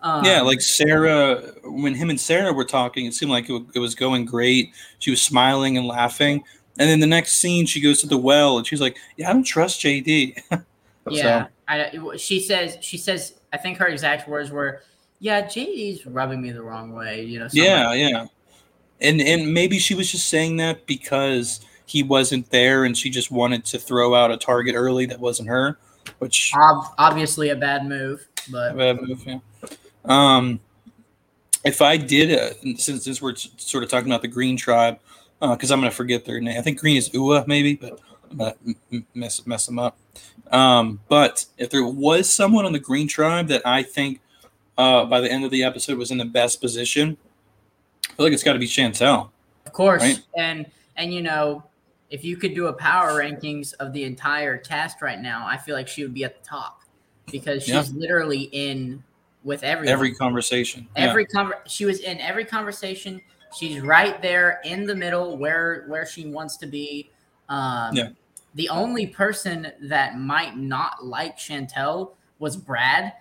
[0.00, 3.78] Um, yeah, like Sara, when him and Sara were talking, it seemed like it, it
[3.78, 4.72] was going great.
[4.98, 6.42] She was smiling and laughing,
[6.78, 9.32] and then the next scene, she goes to the well and she's like, "Yeah, I
[9.32, 10.38] don't trust JD."
[11.10, 14.82] Yeah, I, she says she says I think her exact words were,
[15.18, 17.48] "Yeah, JD's rubbing me the wrong way." You know.
[17.52, 18.26] Yeah, like- yeah.
[19.00, 23.32] And and maybe she was just saying that because he wasn't there and she just
[23.32, 25.76] wanted to throw out a target early that wasn't her,
[26.20, 29.38] which Ob- obviously a bad move, but bad move, yeah.
[30.04, 30.60] Um
[31.64, 34.98] if I did uh, since since we're sort of talking about the Green tribe,
[35.50, 36.58] because I'm gonna forget their name.
[36.58, 37.98] I think Green is Ua, maybe, but
[38.30, 39.98] I'm gonna m- m- mess mess them up.
[40.50, 44.20] Um, but if there was someone on the Green tribe that I think
[44.78, 47.16] uh, by the end of the episode was in the best position,
[48.10, 49.30] I feel like it's got to be Shantel.
[49.66, 50.20] of course, Right.
[50.36, 51.62] and and you know,
[52.10, 55.74] if you could do a power rankings of the entire cast right now, I feel
[55.74, 56.80] like she would be at the top
[57.30, 57.84] because she's Yeah.
[57.96, 59.02] literally in
[59.44, 59.92] with everyone.
[59.92, 61.08] Every conversation, Yeah.
[61.08, 63.20] every conver- she was in every conversation
[63.54, 67.10] she's right there in the middle where where she wants to be
[67.48, 68.08] um Yeah.
[68.54, 73.12] the only person that might not like shantel was brad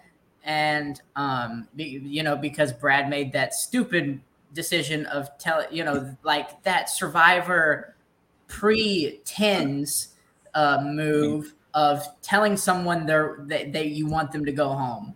[0.44, 4.20] and um you know because brad made that stupid
[4.54, 7.96] decision of tell you know like that survivor
[8.48, 10.10] pre tens
[10.56, 15.15] uh move of telling someone they're that they, you want them to go home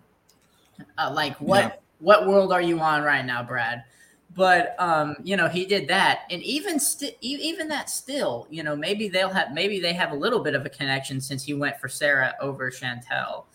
[0.97, 1.71] uh, like what Yeah.
[1.99, 3.83] what world are you on right now brad
[4.35, 8.75] but um you know he did that and even still even that still you know
[8.75, 11.77] maybe they'll have maybe they have a little bit of a connection since he went
[11.79, 13.45] for sara over shantel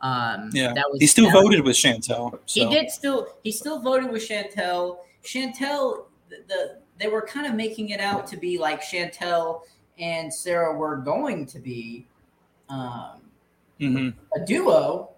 [0.00, 0.72] um Yeah.
[0.72, 2.38] that was he still that was- voted with Shantel.
[2.46, 7.54] he did still he still voted with shantel shantel the, the they were kind of
[7.54, 9.62] making it out to be like shantel
[9.98, 12.06] and sara were going to be
[12.68, 13.18] um
[13.80, 14.14] Mhm.
[14.36, 15.08] a duo,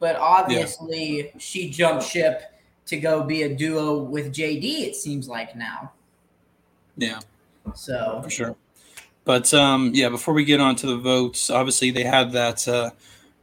[0.00, 2.42] but obviously she jumped ship
[2.86, 4.82] to go be a duo with JD.
[4.82, 5.92] It seems like now.
[6.96, 7.20] Yeah.
[7.74, 8.56] So for sure.
[9.24, 12.90] But um, yeah, before we get on to the votes, obviously they had that uh,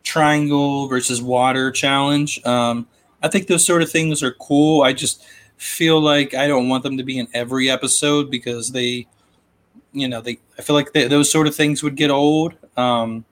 [0.02, 2.44] triangle versus water challenge.
[2.46, 2.88] Um,
[3.22, 4.84] I think those sort of things are cool.
[4.84, 5.24] I just
[5.58, 9.08] feel like I don't want them to be in every episode because they,
[9.92, 10.40] you know, they.
[10.58, 12.54] I feel like they, those sort of things would get old.
[12.78, 13.26] Um,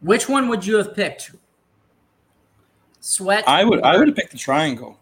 [0.00, 1.32] Which one would you have picked?
[3.00, 3.44] Sweat.
[3.48, 3.82] I would.
[3.82, 4.98] I would have picked the triangle.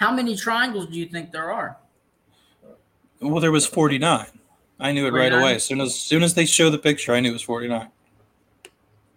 [0.00, 1.76] How many triangles do you think there are?
[3.20, 4.28] Well, there was forty nine.
[4.80, 5.56] I knew it right away.
[5.56, 7.68] As soon as, as soon as they show the picture, I knew it was forty
[7.68, 7.90] nine.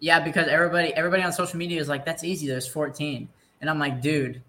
[0.00, 2.46] Yeah, because everybody everybody on social media is like, that's easy.
[2.46, 3.26] There's 14,
[3.62, 4.42] and I'm like, dude,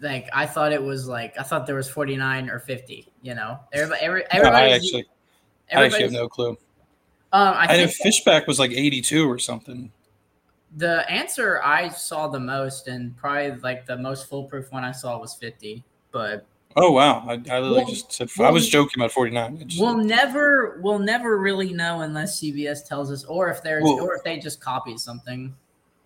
[0.00, 3.06] like I thought it was like I thought there was 49 or 50.
[3.22, 5.06] You know, everybody, every, I everybody, actually,
[5.72, 6.58] I actually have no clue.
[7.32, 9.92] Um, I I know think Fishbach was like eighty two or something.
[10.76, 15.18] The answer I saw the most, and probably like the most foolproof one I saw
[15.18, 15.84] was 50.
[16.12, 17.22] But Oh wow!
[17.28, 19.68] I, I literally Well- just said I was joking about forty nine.
[19.78, 24.14] we'll never we'll never really know unless CBS tells us, or if there's Well- or
[24.16, 25.54] if they just copy something.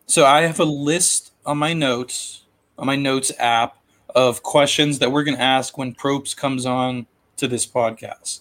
[0.06, 2.42] So I have a list on my notes
[2.78, 3.76] on my notes app
[4.14, 8.40] of questions that we're going to ask when Probst comes on to this podcast.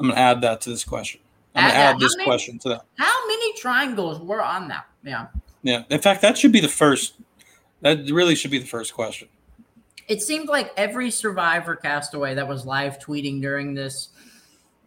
[0.00, 1.20] I'm going to add that to this question.
[1.54, 2.84] I'm going to Add add this many- question to that.
[2.98, 4.86] How many triangles were on that?
[5.04, 5.26] Yeah.
[5.62, 5.84] Yeah.
[5.90, 7.14] In fact, that should be the first.
[7.80, 9.28] That really should be the first question.
[10.08, 14.08] it seemed like every survivor castaway that was live tweeting during this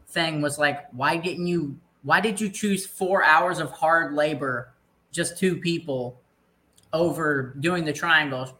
[0.09, 4.71] thing was like why didn't you why did you choose four hours of hard labor
[5.11, 6.19] just two people
[6.93, 8.53] over doing the triangles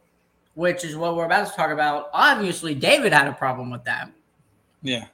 [0.54, 4.10] which is what we're about to talk about obviously david had a problem with that
[4.82, 5.06] Yeah.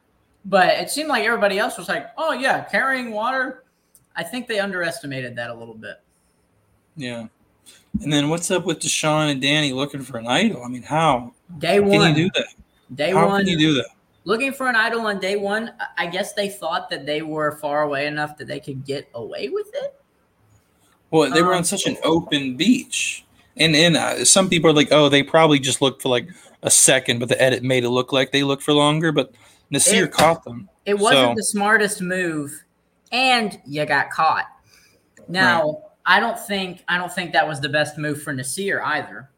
[0.44, 3.62] but it seemed like everybody else was like oh yeah carrying water
[4.16, 6.00] i think they underestimated that a little bit
[6.96, 7.26] Yeah.
[8.02, 10.62] And then what's up with Deshawn and Danny looking for an idol?
[10.64, 12.46] I mean, how day can one you do that?
[12.94, 13.86] day How one can you do that?
[14.24, 17.82] looking for an idol on day one i guess they thought that they were far
[17.82, 20.00] away enough that they could get away with it
[21.10, 23.24] Well, they were Um, on such an open beach,
[23.56, 26.28] and and uh, some people are like, oh, they probably just looked for like
[26.62, 29.10] a second, but the edit made it look like they looked for longer.
[29.10, 29.32] But
[29.72, 30.68] Naseer It- caught them.
[30.86, 32.62] it wasn't So- the smartest move
[33.10, 34.46] and you got caught
[35.28, 39.28] now i don't think i don't think that was the best move for naseer either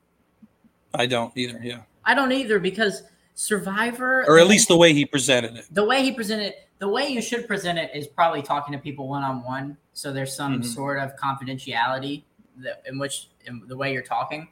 [0.97, 1.59] I don't either.
[1.63, 3.03] Yeah, i don't either because
[3.35, 5.67] survivor or at least the way he presented it.
[5.73, 8.79] the way he presented it, the way you should present it is probably talking to
[8.79, 9.77] people one on one.
[9.93, 10.65] So there's some Mhm.
[10.65, 12.23] sort of confidentiality
[12.59, 14.49] that in which in the way you're talking.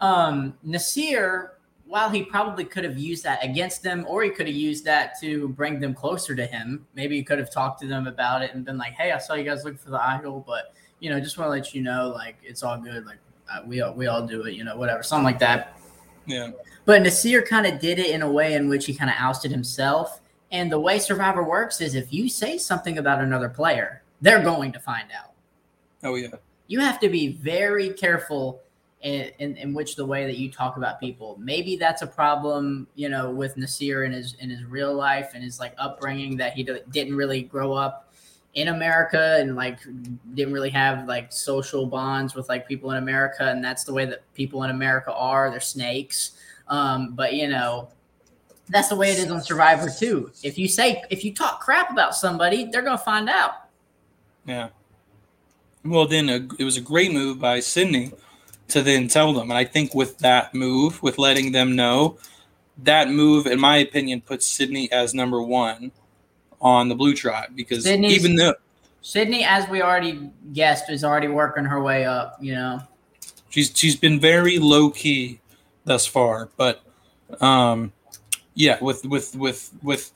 [0.00, 1.50] Um, Naseer,
[1.86, 5.20] while he probably could have used that against them, or he could have used that
[5.20, 6.86] to bring them closer to him.
[6.94, 9.34] Maybe he could have talked to them about it and been like, "Hey, I saw
[9.34, 12.08] you guys looking for the idol, but you know, just want to let you know,
[12.14, 13.04] like, it's all good.
[13.06, 13.18] Like,
[13.52, 15.78] uh, we all, we all do it, you know, whatever, something like that."
[16.26, 16.50] Yeah,
[16.84, 19.50] But Naseer kind of did it in a way in which he kind of ousted
[19.50, 20.20] himself.
[20.52, 24.70] And the way Survivor works is if you say something about another player, they're going
[24.72, 25.32] to find out.
[26.04, 26.28] oh yeah,
[26.68, 28.60] You have to be very careful
[29.02, 31.36] in, in, in which the way that you talk about people.
[31.40, 35.42] Maybe that's a problem, you know, with Naseer in his in his real life and
[35.42, 38.09] his like upbringing that he d- didn't really grow up
[38.54, 39.78] in America and like
[40.34, 44.04] didn't really have like social bonds with like people in America and that's the way
[44.04, 45.50] that people in America are.
[45.50, 46.32] They're snakes.
[46.68, 47.88] Um, but you know,
[48.68, 50.30] that's the way it is on Survivor too.
[50.42, 53.68] If you say if you talk crap about somebody, they're gonna find out.
[54.46, 54.68] yeah.
[55.84, 58.12] Well, then uh, it was a great move by Sydney
[58.68, 62.18] to then tell them, and I think with that move, with letting them know,
[62.82, 65.90] that move, in my opinion, puts Sydney as number one
[66.60, 68.54] on the Blue Tribe because Sydney's- even though
[69.02, 72.36] Sydney, as we already guessed, is already working her way up.
[72.40, 72.82] You know,
[73.48, 75.40] she's she's been very low key
[75.86, 76.82] thus far but
[77.40, 77.90] um
[78.54, 80.12] yeah with with with with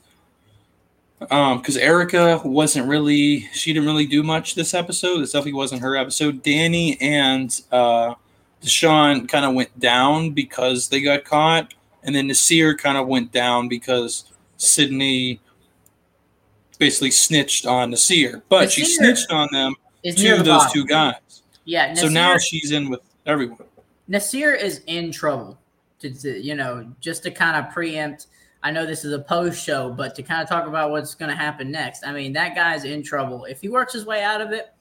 [1.31, 5.81] um because erika wasn't really she didn't really do much this episode this definitely wasn't
[5.81, 8.13] her episode danny and uh
[8.61, 13.31] deshawn kind of went down because they got caught and then naseer kind of went
[13.31, 14.25] down because
[14.57, 15.39] sydney
[16.77, 20.71] basically snitched on naseer but she snitched on them to the those bottom.
[20.73, 23.59] two guys Yeah, so now she's in with everyone
[24.09, 25.57] Naseer is in trouble.
[25.99, 28.27] To, to you know, just to kind of preempt.
[28.61, 31.29] I know this is a post show, but to kind of talk about what's going
[31.31, 32.05] to happen next.
[32.05, 33.45] I mean, that guy's in trouble.
[33.45, 34.71] If he works his way out of it,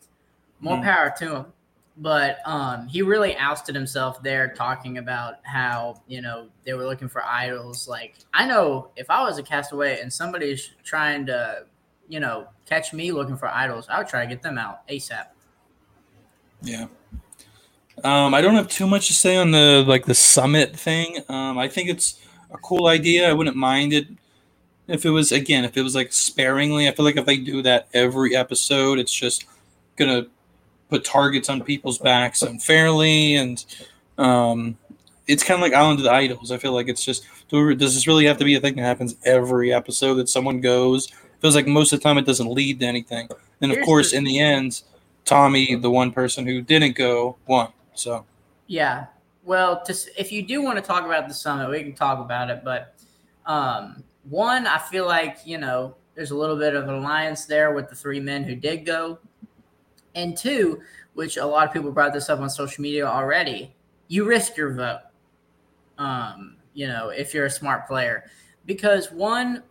[0.61, 0.83] more Mhm.
[0.83, 1.46] power to him.
[1.96, 7.09] But um, he really ousted himself there, talking about how you know they were looking
[7.09, 7.88] for idols.
[7.88, 11.64] Like I know if I was a castaway and somebody's trying to,
[12.08, 15.26] you know, catch me looking for idols, I would try to get them out asap.
[16.62, 16.86] Yeah.
[18.02, 21.18] Um, I don't have too much to say on the like the summit thing.
[21.28, 23.28] Um, I think it's a cool idea.
[23.28, 24.08] I wouldn't mind it
[24.88, 26.88] if it was again if it was like sparingly.
[26.88, 29.44] I feel like if they do that every episode, it's just
[29.96, 30.26] gonna
[30.90, 33.64] put targets on people's backs unfairly, and
[34.18, 34.76] um,
[35.28, 36.50] it's kind of like Island of the Idols.
[36.50, 39.16] I feel like it's just does this really have to be a thing that happens
[39.24, 41.12] every episode that someone goes?
[41.44, 43.28] Feels like most of the time it doesn't lead to anything.
[43.61, 44.80] And of Here's course, the- in the end,
[45.26, 47.70] Tommy, the one person who didn't go, won.
[47.92, 48.24] So
[48.66, 49.09] Yeah.
[49.44, 52.48] Well, to, if you do want to talk about the summit, we can talk about
[52.48, 52.62] it.
[52.64, 52.94] But
[53.44, 57.74] um, one, I feel like you know there's a little bit of an alliance there
[57.74, 59.18] with the three men who did go,
[60.14, 60.80] and two,
[61.12, 63.74] which a lot of people brought this up on social media already.
[64.09, 65.00] You risk your vote.
[65.98, 68.24] Um, you know, if you're a smart player,
[68.64, 69.62] because one,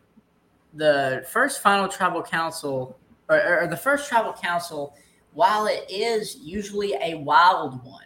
[0.74, 2.98] the first final tribal council
[3.30, 4.96] or, or the first tribal council,
[5.34, 8.04] while it is usually a wild one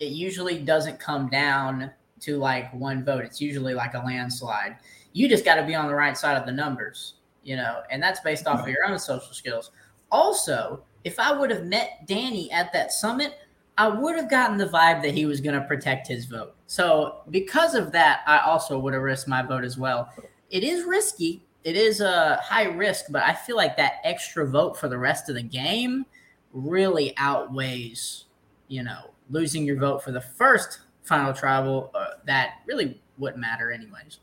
[0.00, 1.90] it usually doesn't come down
[2.20, 3.22] to like one vote.
[3.22, 4.76] It's usually like a landslide.
[5.12, 7.14] You just got to be on the right side of the numbers,
[7.44, 8.70] you know, and that's based off of mm-hmm.
[8.70, 9.70] your own social skills.
[10.10, 13.34] Also, if I would have met Danny at that summit,
[13.78, 16.54] I would have gotten the vibe that he was going to protect his vote.
[16.66, 20.12] So, because of that, I also would have risked my vote as well.
[20.50, 21.42] It is risky.
[21.62, 25.28] It is a high risk, but I feel like that extra vote for the rest
[25.28, 26.06] of the game
[26.52, 28.24] really outweighs,
[28.68, 31.90] you know, losing your vote for the first final tribal.
[31.94, 34.18] Uh, that really wouldn't matter, anyways.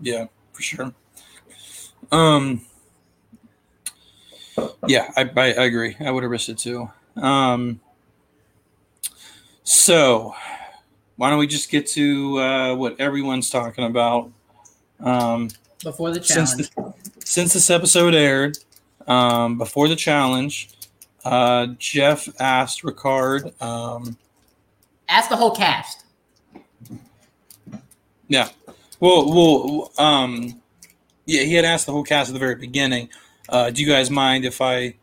[0.00, 0.92] yeah, for sure.
[2.12, 2.66] Um,
[4.86, 5.96] yeah, I, I, I agree.
[6.00, 6.90] I would have risked it too.
[7.16, 7.80] Um,
[9.64, 10.34] so
[11.16, 14.30] why don't we just get to uh, what everyone's talking about?
[15.00, 15.48] Um,
[15.82, 18.58] Before the since challenge, the, since this episode aired,
[19.06, 20.70] um, before the challenge,
[21.24, 23.60] uh, Jeff asked Ricard.
[23.62, 24.16] Um,
[25.08, 26.04] ask the whole cast.
[28.28, 28.48] yeah,
[29.00, 30.60] well, well, um,
[31.26, 33.08] yeah, he had asked the whole cast at the very beginning.
[33.48, 34.96] Uh, do you guys mind if I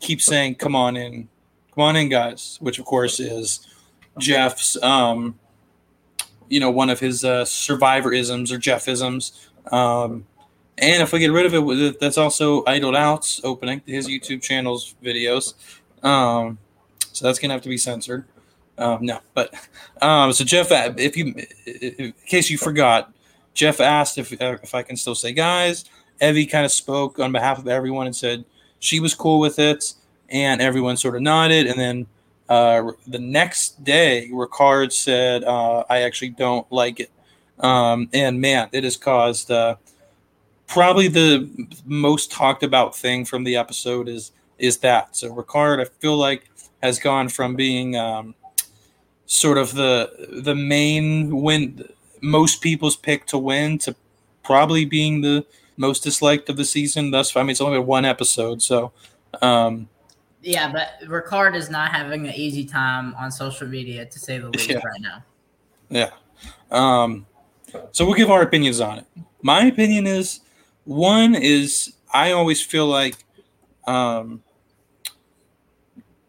[0.00, 1.28] keep saying "Come on in,
[1.74, 2.58] come on in, guys"?
[2.60, 3.66] Which of course is
[4.18, 5.38] Jeff's, um,
[6.48, 9.48] you know, one of his uh, survivorisms or Jeffisms.
[9.70, 10.26] Um,
[10.78, 14.94] and if we get rid of it, that's also Idled out opening his YouTube channel's
[15.02, 15.54] videos.
[16.02, 16.58] Um,
[17.12, 18.24] so that's gonna have to be censored.
[18.76, 19.54] Um, no, but
[20.02, 21.34] um, so Jeff, if you,
[21.66, 23.12] in case you forgot,
[23.54, 25.84] Jeff asked if uh, if I can still say guys.
[26.20, 28.44] Evvie kind of spoke on behalf of everyone and said
[28.78, 29.94] she was cool with it,
[30.28, 31.66] and everyone sort of nodded.
[31.66, 32.06] And then
[32.48, 37.10] uh, the next day, Ricard said, uh, "I actually don't like it,"
[37.60, 39.76] um, and man, it has caused uh,
[40.66, 41.48] probably the
[41.84, 45.16] most talked about thing from the episode is is that.
[45.16, 46.50] So Ricard, I feel like,
[46.82, 48.34] has gone from being um,
[49.26, 51.88] sort of the the main win,
[52.20, 53.94] most people's pick to win, to
[54.42, 55.44] probably being the
[55.76, 57.40] most disliked of the season thus far.
[57.40, 58.92] I mean, it's only been one episode, so
[59.42, 59.88] um,
[60.42, 64.50] Yeah, but Ricard is not having an easy time on social media, to say the
[64.50, 64.76] least, Yeah.
[64.76, 65.24] right now.
[65.90, 66.10] Yeah.
[66.70, 67.26] Um,
[67.92, 69.06] so we'll give our opinions on it.
[69.42, 70.40] My opinion is
[70.84, 73.16] one is I always feel like
[73.86, 74.42] um,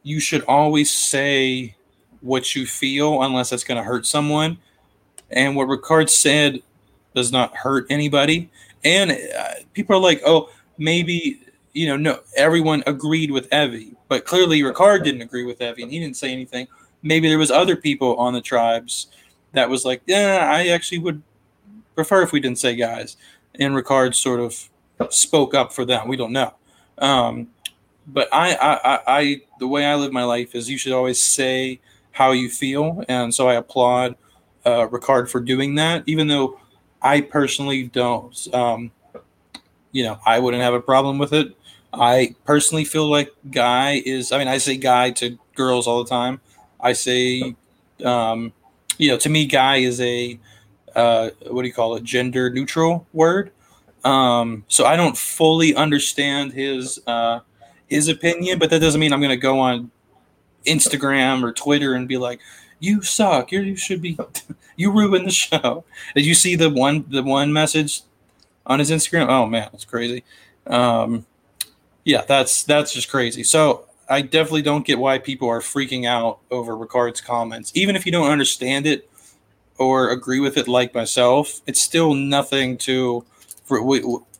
[0.03, 1.75] you should always say
[2.21, 4.58] what you feel unless it's going to hurt someone.
[5.29, 6.62] And what Ricard said
[7.13, 8.49] does not hurt anybody.
[8.84, 11.41] And uh, people are like, oh, maybe,
[11.73, 15.91] you know, no, everyone agreed with Evvie, but clearly Ricard didn't agree with Evvie and
[15.91, 16.67] he didn't say anything.
[17.01, 19.08] Maybe there was other people on the tribes
[19.53, 21.21] that was like, yeah, I actually would
[21.95, 23.17] prefer if we didn't say guys.
[23.58, 24.69] And Ricard sort of
[25.13, 26.08] spoke up for them.
[26.08, 26.53] We don't know.
[26.97, 27.47] Um,
[28.08, 31.79] but I, I, I, the way I live my life is you should always say
[32.12, 33.03] how you feel.
[33.10, 34.15] And so I applaud
[34.65, 36.60] uh, Ricard for doing that, even though
[37.01, 38.91] I personally don't, um,
[39.91, 41.55] you know, I wouldn't have a problem with it.
[41.93, 46.10] I personally feel like guy is, I mean, I say guy to girls all the
[46.10, 46.41] time.
[46.79, 47.55] I say,
[48.03, 48.51] um,
[48.97, 50.39] you know, to me, guy is a,
[50.95, 53.51] uh, what do you call it, gender neutral word.
[54.03, 57.39] Um, so I don't fully understand his, uh,
[57.88, 59.91] his opinion, but that doesn't mean I'm going to go on
[60.65, 62.39] Instagram or Twitter and be like,
[62.79, 63.51] "You suck.
[63.51, 64.17] You're, you should be.
[64.75, 65.83] you ruined the show."
[66.15, 68.02] Did you see the one the one message
[68.65, 69.27] on his Instagram?
[69.27, 70.23] Oh man, it's crazy.
[70.67, 71.25] Um,
[72.04, 73.43] yeah, that's that's just crazy.
[73.43, 78.06] So I definitely don't get why people are freaking out over Ricard's comments, even if
[78.06, 79.10] you don't understand it
[79.78, 81.62] or agree with it, like myself.
[81.67, 83.26] It's still nothing to,
[83.63, 83.80] for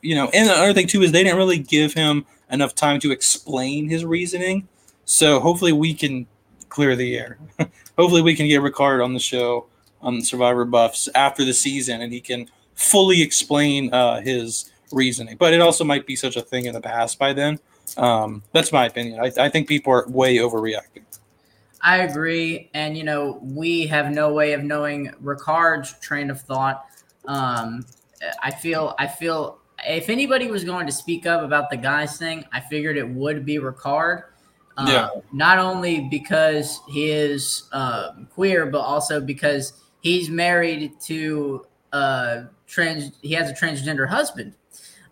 [0.02, 0.28] you know.
[0.32, 3.88] And the other thing too is they didn't really give him enough time to explain
[3.88, 4.68] his reasoning.
[5.04, 6.26] So hopefully we can
[6.68, 7.38] clear the air.
[7.98, 9.66] hopefully we can get Ricard on the show
[10.02, 15.36] on Survivor Buffs after the season, and he can fully explain uh, his reasoning.
[15.36, 17.58] But it also might be such a thing in the past by then.
[17.96, 19.20] Um, that's my opinion.
[19.20, 21.05] I, I think people are way overreacting.
[21.86, 26.84] I agree, and you know we have no way of knowing Ricard's train of thought.
[27.26, 27.86] Um,
[28.42, 32.44] I feel I feel if anybody was going to speak up about the guys thing,
[32.52, 34.24] I figured it would be Ricard.
[34.76, 35.08] Uh, Yeah.
[35.32, 43.12] Not only because he is uh, queer, but also because he's married to uh, trans.
[43.22, 44.54] He has a transgender husband.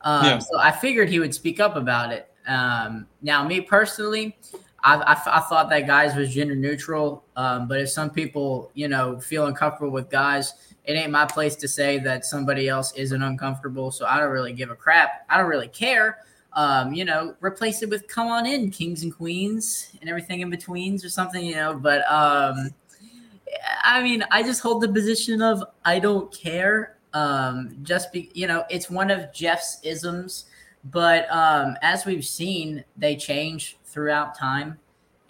[0.01, 0.39] Um, Yeah.
[0.41, 2.31] So I figured he would speak up about it.
[2.49, 4.37] Um, now, me personally,
[4.85, 7.25] I, I, I thought that guys was gender neutral.
[7.37, 10.53] Um, but if some people, you know, feel uncomfortable with guys,
[10.85, 13.91] it ain't my place to say that somebody else isn't uncomfortable.
[13.91, 15.25] So I don't really give a crap.
[15.31, 16.19] I don't really care.
[16.53, 20.51] Um, you know, replace it with "Come on in, kings and queens" and everything in
[20.51, 21.45] betweens or something.
[21.45, 22.71] You know, but um,
[23.83, 26.97] I mean, I just hold the position of I don't care.
[27.13, 30.47] Um, just be, you know, it's one of Jeff's isms,
[30.91, 34.79] but um, as we've seen, they change throughout time,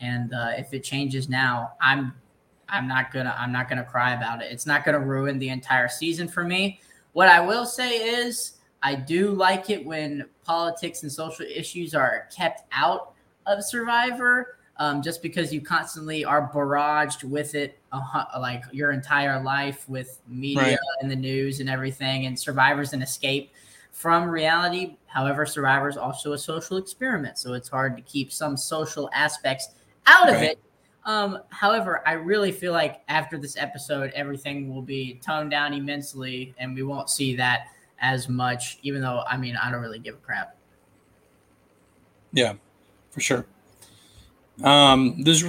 [0.00, 2.12] and uh, if it changes now, I'm,
[2.68, 4.50] I'm not gonna, I'm not gonna cry about it.
[4.50, 6.80] It's not gonna ruin the entire season for me.
[7.12, 12.28] What I will say is, I do like it when politics and social issues are
[12.34, 13.12] kept out
[13.46, 19.42] of Survivor um, just because you constantly are barraged with it hu- like your entire
[19.42, 20.78] life with media Right.
[21.00, 23.52] and the news and everything and survivor's an escape
[23.94, 29.08] from reality however survivor's also a social experiment so it's hard to keep some social
[29.14, 29.68] aspects
[30.06, 30.50] out of Right.
[30.50, 30.58] it
[31.06, 36.54] um, however i really feel like after this episode everything will be toned down immensely
[36.58, 37.68] and we won't see that
[38.00, 40.56] as much even though i mean i don't really give a crap
[42.32, 42.54] Yeah,
[43.12, 43.46] for sure.
[44.62, 45.44] Um, there's,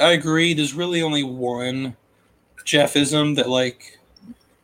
[0.00, 0.54] I agree.
[0.54, 1.96] There's really only one
[2.64, 3.98] Jeffism that like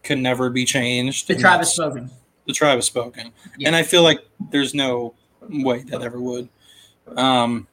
[0.04, 1.26] can never be changed.
[1.26, 2.10] the and tribe has that's- spoken
[2.48, 3.68] The tribe has spoken, Yeah.
[3.68, 5.14] and I feel like there's no
[5.50, 6.48] way that ever would.
[7.14, 7.66] Um,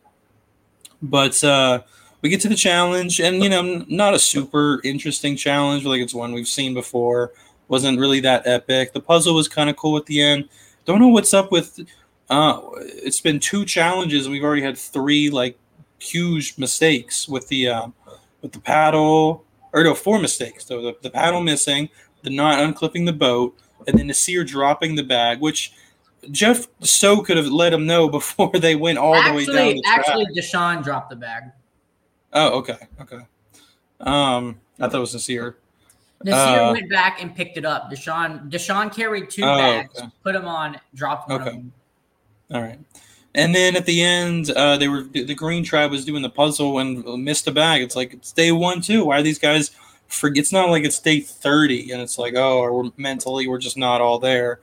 [1.01, 1.81] but uh,
[2.21, 5.85] we get to the challenge, and you know, not a super interesting challenge.
[5.85, 7.31] Like it's one we've seen before.
[7.69, 8.91] Wasn't really that epic.
[8.91, 10.49] The puzzle was kind of cool at the end.
[10.83, 11.79] Don't know what's up with.
[12.29, 15.57] Uh, it's been two challenges, and we've already had three like
[15.99, 17.87] huge mistakes with the uh,
[18.41, 20.65] with the paddle, or no, four mistakes.
[20.65, 21.87] So the, the paddle missing,
[22.23, 23.57] the not unclipping the boat,
[23.87, 25.73] and then Naseer dropping the bag, which
[26.31, 29.73] Jeff so could have let him know before they went all the way down actually
[29.75, 31.43] the actually deshawn dropped the bag
[32.33, 33.19] oh, okay, okay.
[34.01, 35.55] Um, I thought it was Naseer.
[36.25, 37.89] Naseer Uh, went back and picked it up.
[37.91, 40.07] Deshawn Deshawn carried two Oh, bags, okay.
[40.23, 41.49] put them on, dropped one Okay.
[41.51, 41.73] of them.
[42.53, 42.79] All right.
[43.35, 46.79] And then at the end, uh, they were the Green Tribe was doing the puzzle
[46.79, 47.81] and missed a bag.
[47.81, 49.05] It's like it's day one too.
[49.05, 49.71] Why are these guys?
[50.07, 50.41] Forget.
[50.41, 53.77] It's not like it's day thirty, and it's like oh, or we're mentally we're just
[53.77, 54.59] not all there,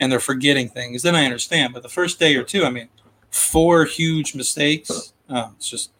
[0.00, 1.02] and they're forgetting things.
[1.02, 1.74] Then I understand.
[1.74, 2.88] But the first day or two, I mean,
[3.30, 5.12] four huge mistakes.
[5.28, 5.90] Oh, it's just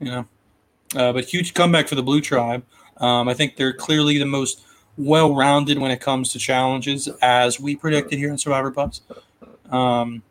[0.00, 0.26] you know,
[0.94, 2.64] uh, but huge comeback for the Blue Tribe.
[2.98, 4.62] Um, I think they're clearly the most
[4.96, 9.00] well-rounded when it comes to challenges, as we predicted here in Survivor Buffs.
[9.70, 10.22] Um,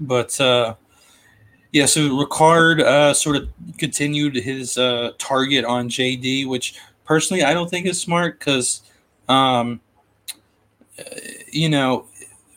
[0.00, 0.74] but uh,
[1.74, 3.48] yeah, so Ricard uh, sort of
[3.78, 8.82] continued his uh, target on JD, which personally I don't think is smart because,
[9.28, 9.80] um,
[10.96, 11.02] uh,
[11.50, 12.06] you know,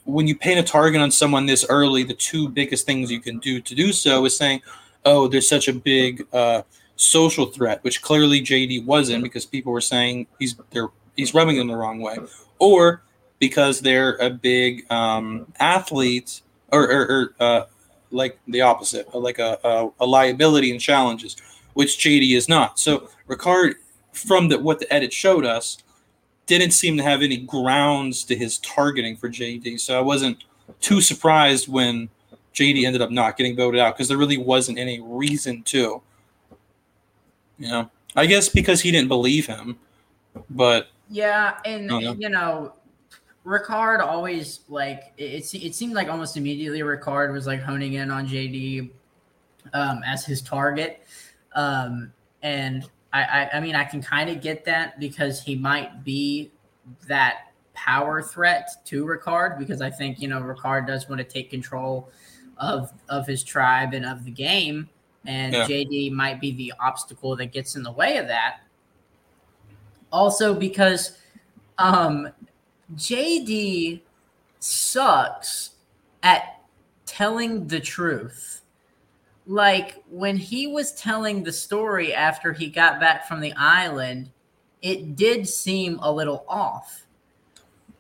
[0.05, 3.39] when you paint a target on someone this early, the two biggest things you can
[3.39, 4.61] do to do so is saying,
[5.03, 6.61] "Oh, there's such a big uh,
[6.95, 11.69] social threat," which clearly JD wasn't because people were saying he's they're he's rubbing them
[11.69, 12.17] the wrong way,
[12.59, 13.01] or
[13.39, 16.41] because they're a big um, athlete
[16.71, 17.63] or, or, or uh,
[18.11, 21.35] like the opposite, uh, like a, a, a liability and challenges,
[21.73, 22.79] which JD is not.
[22.79, 23.75] So Ricard,
[24.13, 25.77] from the, what the edit showed us,
[26.45, 29.79] didn't seem to have any grounds to his targeting for JD.
[29.79, 30.43] So I wasn't
[30.79, 32.09] too surprised when
[32.53, 36.01] JD ended up not getting voted out because there really wasn't any reason to.
[37.59, 39.77] You know, I guess because he didn't believe him,
[40.49, 42.13] but Yeah, and Oh, no.
[42.13, 42.73] you know,
[43.47, 45.53] Ricard always like it.
[45.53, 48.91] It, seemed like almost immediately Ricard was like honing in on JD
[49.73, 51.01] um, as his target,
[51.55, 52.83] um, and
[53.13, 56.51] I, I, I mean, I can kind of get that because he might be
[57.07, 61.49] that power threat to Ricard because I think you know Ricard does want to take
[61.49, 62.09] control
[62.57, 64.89] of of his tribe and of the game,
[65.25, 65.65] and Yeah.
[65.65, 68.59] JD might be the obstacle that gets in the way of that.
[70.11, 71.17] Also, because
[71.77, 72.29] um,
[72.95, 74.01] JD
[74.59, 75.71] sucks
[76.23, 76.61] at
[77.05, 78.61] telling the truth.
[79.45, 84.29] Like when he was telling the story after he got back from the island,
[84.81, 87.05] it did seem a little off.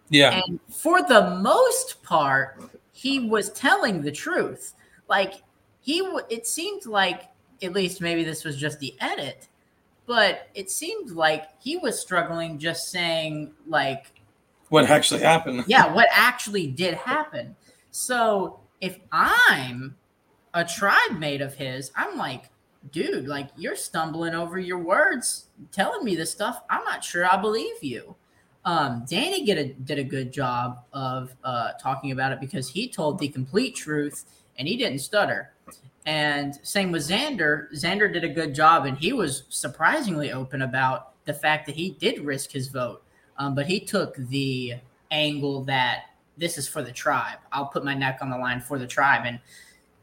[0.09, 2.61] yeah, And for the most part,
[2.91, 4.73] he was telling the truth.
[5.07, 5.35] Like
[5.79, 7.29] he, w- it seemed like
[7.61, 9.47] at least maybe this was just the edit,
[10.05, 14.16] but it seemed like he was struggling just saying like
[14.69, 15.63] what actually happened.
[15.67, 17.55] yeah, what actually did happen.
[17.91, 19.95] So if I'm
[20.53, 22.49] a tribe mate of his, I'm like,
[22.91, 26.63] dude, like you're stumbling over your words, telling me this stuff.
[26.69, 28.15] I'm not sure I believe you.
[28.65, 33.17] Um, Danny a, did a good job of uh, talking about it because he told
[33.17, 34.25] the complete truth
[34.57, 35.53] and he didn't stutter.
[36.05, 37.71] And same with Xander.
[37.73, 41.91] Xander did a good job and he was surprisingly open about the fact that he
[41.91, 43.03] did risk his vote.
[43.37, 44.75] Um, but he took the
[45.11, 46.05] angle that
[46.37, 47.39] this is for the tribe.
[47.51, 49.23] I'll put my neck on the line for the tribe.
[49.25, 49.39] And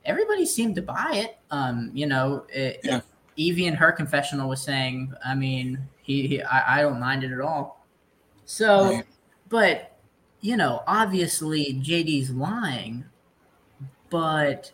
[0.05, 1.39] everybody seemed to buy it.
[1.51, 3.01] Um, you know, it, Yeah.
[3.39, 7.33] Evvie in her confessional was saying, I mean, he, he I, I don't mind it
[7.33, 7.85] at all.
[8.45, 9.05] So, Right.
[9.49, 9.91] but
[10.41, 13.05] you know, obviously JD's lying,
[14.11, 14.73] but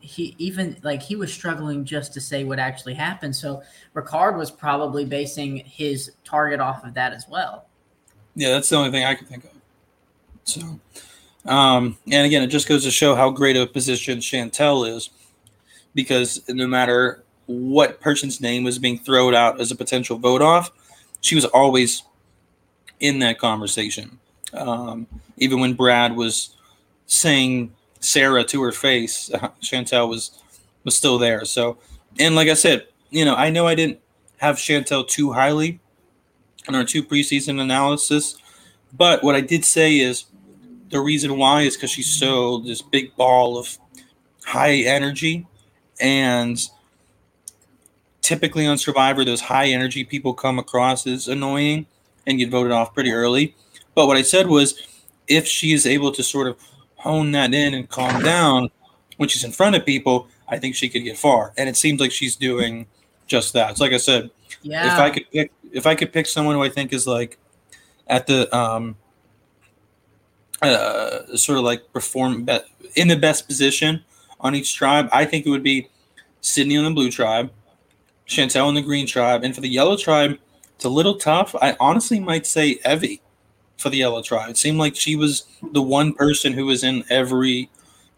[0.00, 3.34] he even like he was struggling just to say what actually happened.
[3.34, 3.62] So
[3.94, 7.66] Ricard was probably basing his target off of that as well.
[8.34, 9.50] Yeah, that's the only thing I can think of.
[10.44, 10.80] So,
[11.46, 15.10] um, and again, it just goes to show how great a position Shantel is,
[15.94, 20.70] because no matter what person's name was being thrown out as a potential vote off,
[21.20, 22.02] she was always
[23.00, 24.18] in that conversation.
[24.52, 25.06] Um,
[25.36, 26.56] even when Brad was
[27.06, 29.30] saying Sara to her face,
[29.62, 30.40] Shantel was
[30.84, 31.44] was still there.
[31.44, 31.78] So,
[32.18, 34.00] and like I said, you know, I know I didn't
[34.38, 35.80] have Shantel too highly
[36.68, 38.36] in our two preseason analysis.
[38.96, 40.24] But what I did say is
[40.90, 43.76] the reason why is because she's so this big ball of
[44.44, 45.46] high energy,
[46.00, 46.58] and
[48.22, 51.86] typically on Survivor, those high energy people come across as annoying
[52.26, 53.54] and get voted off pretty early.
[53.94, 54.80] But what I said was,
[55.28, 56.56] if she is able to sort of
[56.96, 58.68] hone that in and calm down
[59.16, 61.52] when she's in front of people, I think she could get far.
[61.56, 62.86] And it seems like she's doing
[63.26, 63.76] just that.
[63.78, 64.30] So like I said,
[64.62, 64.92] Yeah.
[64.94, 67.38] if I could pick if I could pick someone who I think is like
[68.06, 68.96] at the um
[70.62, 72.60] uh sort of like perform be-
[72.96, 74.02] in the best position
[74.40, 75.88] on each tribe, I think it would be
[76.40, 77.50] Sydney on the blue tribe,
[78.26, 80.38] Shantel on the green tribe, and for the yellow tribe,
[80.76, 81.54] it's a little tough.
[81.60, 83.20] I honestly might say Evvie
[83.78, 84.50] for the yellow tribe.
[84.50, 87.70] It seemed like she was the one person who was in every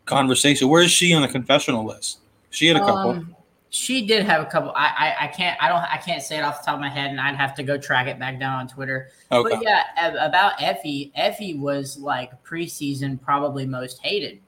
[0.05, 0.69] conversation.
[0.69, 2.19] Where is she on the confessional list?
[2.51, 3.11] She had a couple.
[3.11, 3.36] Um,
[3.71, 4.73] she did have a couple.
[4.75, 6.89] I, I I can't I don't I can't say it off the top of my
[6.89, 9.11] head, and I'd have to go track it back down on Twitter.
[9.31, 9.55] okay.
[9.55, 9.85] But yeah,
[10.25, 14.41] about Evvie, Evvie was like preseason probably most hated.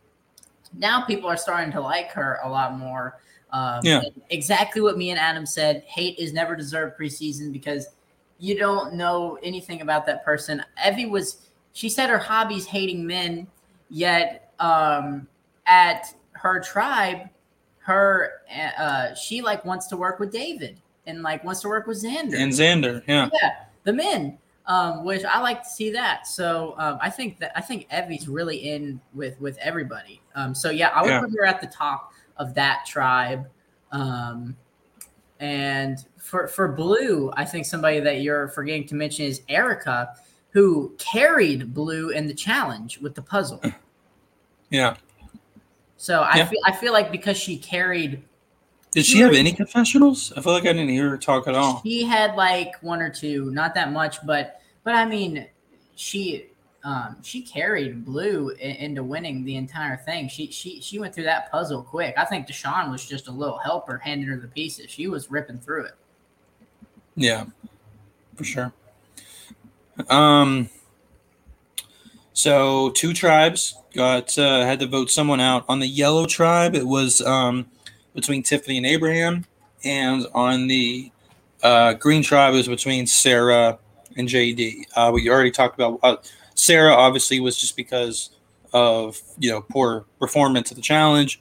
[0.77, 3.19] Now people are starting to like her a lot more.
[3.51, 4.03] Um, Yeah.
[4.31, 5.83] Exactly what me and Adam said.
[5.87, 7.89] Hate is never deserved preseason because
[8.39, 10.62] you don't know anything about that person.
[10.83, 11.49] Evvie was.
[11.73, 13.47] She said her hobby's hating men,
[13.89, 15.29] yet um,
[15.66, 17.29] at her tribe,
[17.89, 18.43] her
[18.78, 22.39] uh, she like wants to work with David and like wants to work with Xander
[22.39, 23.30] and Xander, yeah.
[23.32, 24.36] yeah, the men,
[24.66, 26.26] um, which I like to see that.
[26.26, 30.20] So um, I think that I think Evvie's really in with with everybody.
[30.34, 31.20] Um, so yeah, I would Yeah.
[31.22, 33.49] put her at the top of that tribe.
[33.91, 34.55] Um,
[35.41, 40.14] and for for Blue, I think somebody that you're forgetting to mention is Erika,
[40.51, 43.62] who carried Blue in the challenge with the puzzle.
[44.68, 44.97] Yeah.
[45.99, 46.47] So I Yeah.
[46.47, 48.23] feel I feel like because she carried
[48.93, 50.33] Did she have any confessionals?
[50.37, 51.83] I feel like I didn't hear her talk at all.
[51.85, 55.47] She had like one or two, not that much, but but I mean,
[55.97, 56.47] she
[56.85, 60.29] um she carried Blue into winning the entire thing.
[60.29, 62.15] She she she went through that puzzle quick.
[62.17, 64.91] I think Deshawn was just a little helper handing her the pieces.
[64.91, 65.97] She was ripping through it.
[67.17, 67.47] Yeah,
[68.37, 68.73] for sure.
[70.09, 70.71] Um,
[72.39, 75.64] so two tribes got uh, had to vote someone out.
[75.68, 77.66] On the yellow tribe, it was um,
[78.14, 79.45] between Tiffany and Abraham,
[79.82, 81.11] and on the
[81.64, 83.76] uh, green tribe, it was between Sara
[84.16, 84.82] and JD.
[84.95, 86.16] Uh, we already talked about uh,
[86.55, 86.93] Sara.
[86.93, 88.30] Obviously, was just because
[88.72, 91.41] of you know poor performance at the challenge.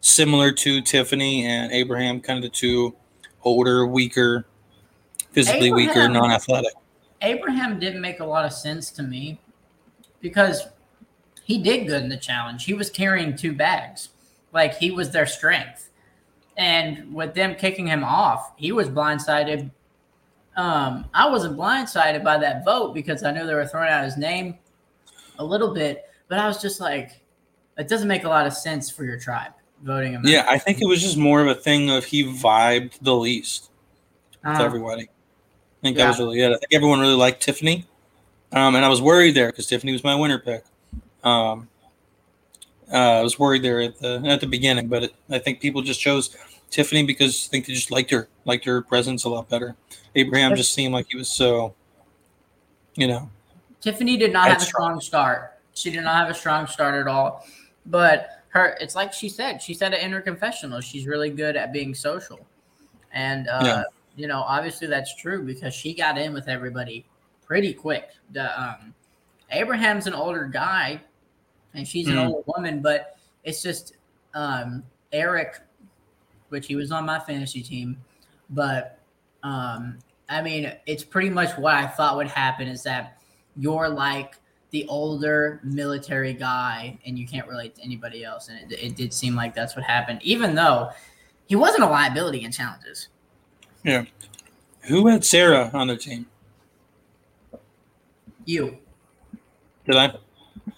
[0.00, 2.94] Similar to Tiffany and Abraham, kind of the two
[3.42, 4.46] older, weaker,
[5.32, 6.72] physically weaker, non-athletic.
[7.20, 9.38] Abraham didn't make a lot of sense to me
[10.22, 10.68] because
[11.44, 12.64] he did good in the challenge.
[12.64, 14.08] He was carrying two bags,
[14.52, 15.90] like he was their strength.
[16.56, 19.70] And with them kicking him off, he was blindsided.
[20.56, 24.16] Um, I wasn't blindsided by that vote because I knew they were throwing out his
[24.16, 24.58] name
[25.38, 27.20] a little bit, but I was just like,
[27.78, 29.52] it doesn't make a lot of sense for your tribe
[29.82, 30.20] voting him.
[30.20, 30.30] out.
[30.30, 33.70] Yeah, I think it was just more of a thing of he vibed the least
[34.44, 35.04] with Uh, everybody.
[35.04, 35.06] I
[35.82, 36.04] think yeah.
[36.04, 36.48] that was really it.
[36.48, 37.86] I think everyone really liked Tiffany,
[38.52, 40.64] um, and I was worried there because Tiffany was my winner pick.
[41.24, 41.68] Um,
[42.92, 45.80] uh, I was worried there at the at the beginning, but it, I think people
[45.80, 46.36] just chose
[46.70, 49.76] Tiffany because I think they just liked her, liked her presence a lot better.
[50.14, 51.74] Abraham just seemed like he was so,
[52.94, 53.30] you know.
[53.80, 55.58] Tiffany did not have a strong start.
[55.74, 57.46] She did not have a strong start at all.
[57.86, 59.62] But her, it's like she said.
[59.62, 60.80] She said it in her confessional.
[60.80, 62.46] She's really good at being social,
[63.12, 63.82] and uh, yeah.
[64.16, 67.06] you know, obviously that's true because she got in with everybody
[67.52, 68.08] pretty quick.
[68.30, 68.94] The um,
[69.50, 70.98] Abraham's an older guy,
[71.74, 72.12] and she's mm.
[72.12, 73.98] an older woman, but it's just
[74.32, 74.82] um,
[75.12, 75.60] Eric,
[76.48, 77.98] which he was on my fantasy team,
[78.48, 78.98] but
[79.42, 79.98] um,
[80.30, 83.20] I mean, it's pretty much what I thought would happen is that
[83.54, 84.36] you're like
[84.70, 88.48] the older military guy and you can't relate to anybody else.
[88.48, 90.88] And it, it did seem like that's what happened, even though
[91.44, 93.08] he wasn't a liability in challenges.
[93.84, 94.06] Yeah.
[94.84, 96.28] Who had Sara on their team?
[98.44, 98.78] You.
[99.86, 100.08] Did I?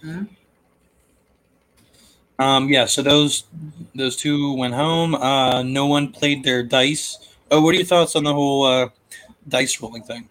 [0.02, 0.24] Mm-hmm.
[2.38, 3.44] Um, yeah, so those
[3.94, 5.14] those two went home.
[5.14, 7.18] Uh, no one played their dice.
[7.50, 8.88] Oh, what are your thoughts on the whole uh,
[9.48, 10.28] dice rolling thing?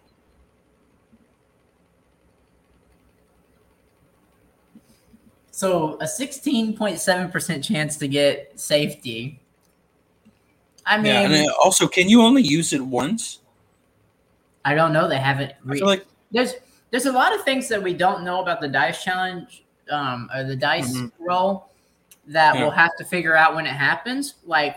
[5.50, 9.40] So a sixteen point seven percent chance to get safety.
[10.84, 13.38] I mean, yeah, and also, can you only use it once?
[14.64, 15.08] I don't know.
[15.08, 15.52] They haven't.
[15.64, 16.52] Re- I feel like there's
[16.94, 20.44] there's a lot of things that we don't know about the dice challenge um, or
[20.44, 21.24] the dice mm-hmm.
[21.24, 21.68] roll
[22.28, 22.60] that yeah.
[22.60, 24.34] we'll have to figure out when it happens.
[24.44, 24.76] Like,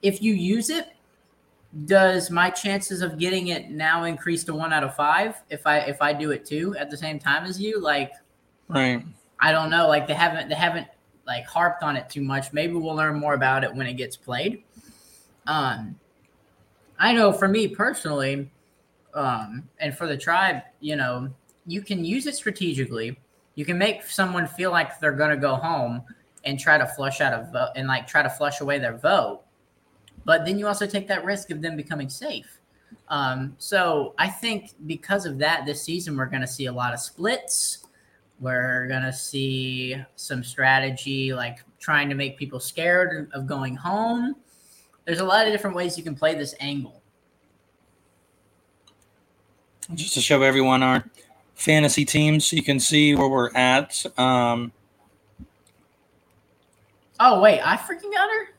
[0.00, 0.86] if you use it,
[1.84, 5.80] does my chances of getting it now increase to one out of five if I
[5.80, 7.78] if I do it too at the same time as you?
[7.78, 8.12] Like,
[8.68, 9.04] right?
[9.38, 9.86] I don't know.
[9.86, 10.86] Like they haven't they haven't
[11.26, 12.54] like harped on it too much.
[12.54, 14.62] Maybe we'll learn more about it when it gets played.
[15.46, 16.00] Um,
[16.98, 18.50] I know for me personally,
[19.18, 21.28] um, and for the tribe, you know,
[21.66, 23.18] you can use it strategically.
[23.56, 26.02] You can make someone feel like they're going to go home
[26.44, 29.42] and try to flush out a vote and like try to flush away their vote.
[30.24, 32.60] But then you also take that risk of them becoming safe.
[33.08, 36.94] Um, so I think because of that, this season we're going to see a lot
[36.94, 37.86] of splits.
[38.38, 44.36] We're going to see some strategy like trying to make people scared of going home.
[45.06, 46.97] There's a lot of different ways you can play this angle.
[49.94, 51.04] Just to show everyone our
[51.54, 54.04] fantasy teams, so you can see where we're at.
[54.18, 54.72] Um,
[57.20, 58.54] Oh wait, I freaking got her.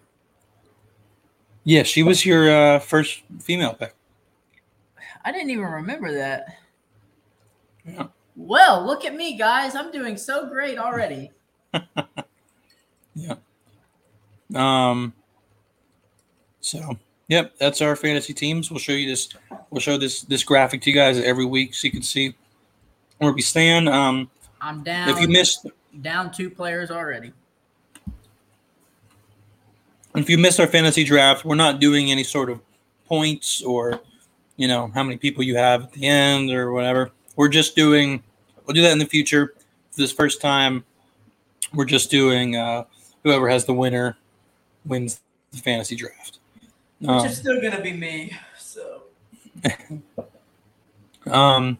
[1.64, 3.94] Yeah, she was your uh, first female pick.
[5.24, 6.58] I didn't even remember that.
[7.86, 8.08] Yeah.
[8.36, 9.76] Well, look at me, guys.
[9.76, 11.32] I'm doing so great already.
[13.16, 13.36] yeah.
[14.56, 15.14] Um.
[16.62, 16.98] So,
[17.30, 18.70] yep, that's our fantasy teams.
[18.70, 19.30] We'll show you this.
[19.70, 22.36] We'll show this this graphic to you guys every week, so you can see
[23.20, 23.88] where we stand.
[23.88, 25.08] Um, I'm down.
[25.08, 25.66] If you missed,
[26.02, 27.32] down two players already
[30.16, 32.60] if you missed our fantasy draft, we're not doing any sort of
[33.06, 34.00] points or
[34.58, 37.12] you know how many people you have at the end or whatever.
[37.36, 38.24] We're just doing.
[38.66, 39.54] We'll do that in the future.
[39.92, 40.84] For this first time,
[41.74, 42.86] we're just doing uh,
[43.24, 44.18] whoever has the winner
[44.86, 45.22] wins
[45.52, 46.39] the fantasy draft.
[47.00, 48.38] Which um, is still gonna be me.
[48.58, 49.04] So.
[51.28, 51.78] um.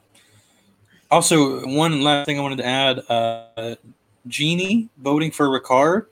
[1.12, 3.76] Also, one last thing I wanted to add: uh,
[4.28, 6.06] Genie voting for Ricard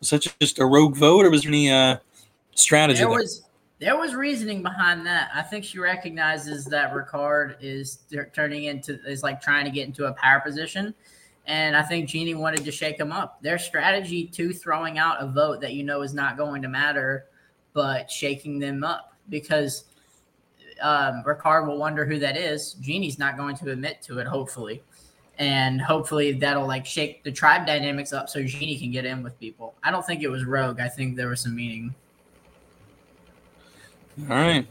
[0.00, 1.96] was that just a rogue vote, or was there any uh,
[2.54, 3.08] strategy there?
[3.08, 3.18] there?
[3.18, 3.42] Was,
[3.78, 5.30] there was reasoning behind that.
[5.34, 7.98] I think she recognizes that Ricard is
[8.32, 10.94] turning into is like trying to get into a power position,
[11.46, 13.42] and I think Genie wanted to shake him up.
[13.42, 17.26] Their strategy to throwing out a vote that you know is not going to matter,
[17.74, 19.84] but shaking them up because
[20.80, 22.74] um, Ricard will wonder who that is.
[22.74, 24.82] Genie's not going to admit to it, hopefully
[25.38, 29.38] and hopefully that'll like shake the tribe dynamics up so Genie can get in with
[29.40, 29.74] people.
[29.82, 30.80] I don't think it was rogue.
[30.80, 31.94] I think there was some meaning.
[34.30, 34.66] All right,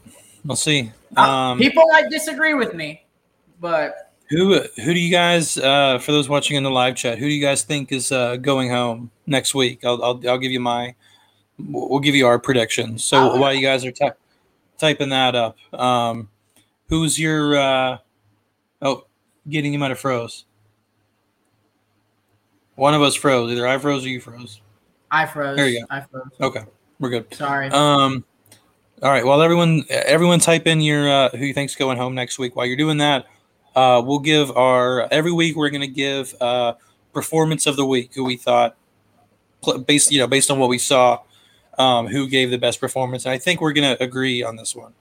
[0.46, 0.92] we'll see.
[1.18, 3.06] Uh, um, people might disagree with me,
[3.60, 7.18] but who who do you guys uh, for those watching in the live chat?
[7.18, 9.84] Who do you guys think is uh, going home next week?
[9.84, 10.96] I'll, I'll I'll give you my
[11.70, 13.04] we'll give you our predictions.
[13.04, 14.14] So oh, while you guys are ty-
[14.78, 16.30] typing that up, um,
[16.90, 17.98] who's your uh,
[18.82, 19.06] oh
[19.50, 20.46] getting you might have froze.
[22.76, 23.52] One of us froze.
[23.52, 24.62] Either I froze or you froze.
[25.12, 25.58] I froze.
[25.58, 25.88] There you go.
[25.90, 26.32] I froze.
[26.42, 26.64] Okay,
[27.00, 27.34] we're good.
[27.34, 27.70] Sorry.
[27.70, 28.24] Um,
[29.02, 29.26] all right.
[29.26, 32.56] Well, everyone, everyone, type in your uh, who you think's going home next week.
[32.56, 33.28] While you're doing that,
[33.76, 36.74] uh, we'll give our every week we're going to give uh,
[37.14, 38.76] performance of the week who we thought
[39.86, 41.22] based you know based on what we saw
[41.78, 43.26] um, who gave the best performance.
[43.26, 44.94] I think we're going to agree on this one.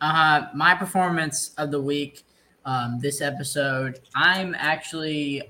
[0.00, 2.24] Uh, my performance of the week,
[2.66, 5.42] um, this episode, I'm actually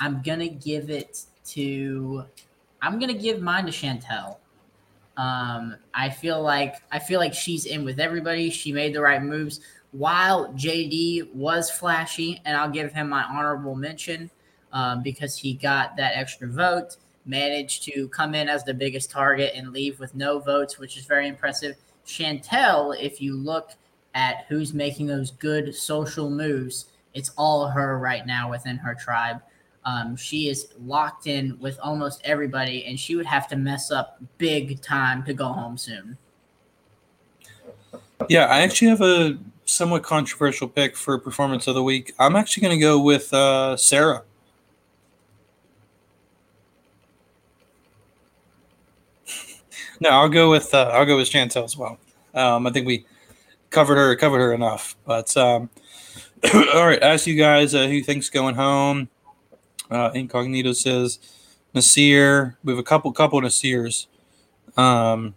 [0.00, 2.24] I'm gonna give it to
[2.80, 4.38] I'm gonna give mine to Shantel.
[5.16, 8.50] Um, I feel like I feel like she's in with everybody.
[8.50, 9.60] She made the right moves.
[9.92, 14.30] While JD was flashy, and I'll give him my honorable mention
[14.72, 19.52] um, because he got that extra vote, managed to come in as the biggest target
[19.54, 21.76] and leave with no votes, which is very impressive.
[22.06, 23.72] Shantel, if you look
[24.14, 29.40] at who's making those good social moves, it's all her right now within her tribe.
[29.84, 34.20] Um, she is locked in with almost everybody, and she would have to mess up
[34.38, 36.16] big time to go home soon.
[38.28, 42.14] Yeah, I actually have a somewhat controversial pick for performance of the week.
[42.18, 44.22] I'm actually going to go with uh, Sara.
[50.02, 51.96] No, I'll go with uh, I'll go with Shantel as well.
[52.34, 53.06] Um, I think we
[53.70, 54.96] covered her covered her enough.
[55.06, 55.70] But um,
[56.74, 59.08] all right, ask you guys uh, who thinks going home.
[59.92, 61.20] Uh, Incognito says
[61.72, 62.56] Naseer.
[62.64, 64.08] We have a couple couple Naseers.
[64.76, 65.36] Um,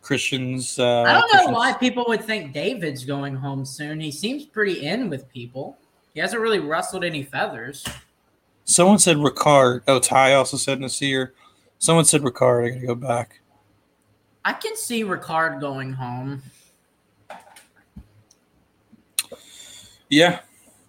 [0.00, 0.78] Christians.
[0.78, 1.56] Uh, I don't know Christians.
[1.56, 3.98] why people would think David's going home soon.
[3.98, 5.76] He seems pretty in with people.
[6.14, 7.84] He hasn't really rustled any feathers.
[8.64, 9.82] Someone said Ricard.
[9.88, 11.32] Oh, Ty also said Naseer.
[11.80, 12.66] Someone said Ricard.
[12.66, 13.40] I gotta go back.
[14.44, 16.42] I can see Ricard going home.
[20.08, 20.40] Yeah,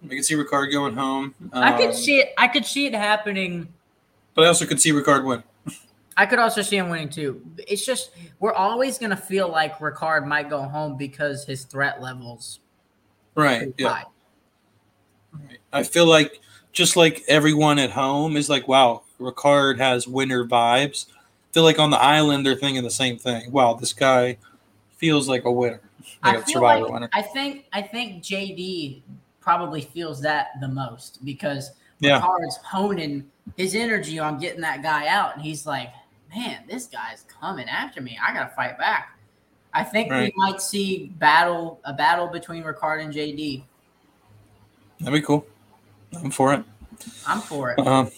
[0.04, 1.34] I can see Ricard going home.
[1.52, 2.34] I could Um, see it.
[2.36, 3.68] I could see it happening.
[4.34, 5.42] but I also could see Ricard win.
[6.16, 7.40] I could also see him winning too.
[7.68, 12.60] It's just we're always gonna feel like Ricard might go home because his threat levels
[13.36, 13.72] Right.
[13.78, 13.88] Yeah.
[13.88, 14.04] high.
[15.72, 16.40] I feel like
[16.72, 21.06] just like everyone at home is like, wow, Ricard has winner vibes.
[21.54, 23.52] Feel like on the island they're thinking the same thing.
[23.52, 24.36] Wow, this guy
[24.96, 25.80] feels like a winner,
[26.24, 27.08] like I a survivor like winner.
[27.12, 29.02] I think I think JD
[29.40, 32.20] probably feels that the most because Yeah.
[32.20, 35.92] Ricard's honing his energy on getting that guy out, and he's like,
[36.34, 38.18] "Man, this guy's coming after me.
[38.20, 39.16] I gotta fight back."
[39.72, 40.32] I think Right.
[40.36, 43.62] we might see battle a battle between Ricard and JD.
[44.98, 45.46] That'd be cool.
[46.16, 46.64] I'm for it.
[47.28, 47.78] I'm for it.
[47.78, 48.10] Um,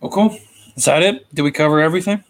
[0.00, 0.38] well, cool.
[0.76, 1.32] Is that it?
[1.34, 2.22] Did we cover everything?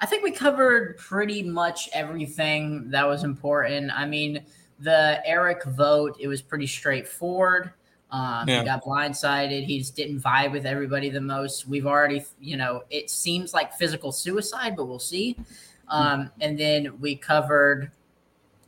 [0.00, 3.92] I think we covered pretty much everything that was important.
[3.92, 4.44] I mean,
[4.80, 7.72] the Eric vote, it was pretty straightforward.
[8.10, 8.60] Um, Yeah.
[8.60, 9.64] He got blindsided.
[9.64, 11.66] He just didn't vibe with everybody the most.
[11.68, 15.36] We've already, you know, it seems like physical suicide, but we'll see.
[15.88, 17.90] Um, and then we covered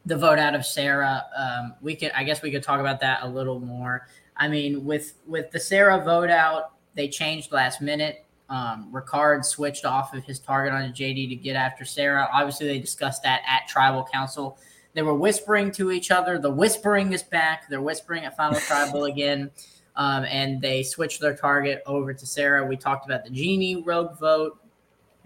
[0.07, 1.25] the vote out of Sara.
[1.37, 4.07] Um, we could, I guess, we could talk about that a little more.
[4.37, 8.24] I mean, with with the Sara vote out, they changed last minute.
[8.51, 12.28] Um, Ricard switched off of his target on JD to get after Sara.
[12.32, 14.59] Obviously, they discussed that at Tribal Council.
[14.92, 16.38] They were whispering to each other.
[16.38, 17.68] The whispering is back.
[17.68, 19.51] They're whispering at Final Tribal again.
[19.97, 22.66] Um, and they switched their target over to Sara.
[22.66, 24.59] We talked about the Genie Rogue vote,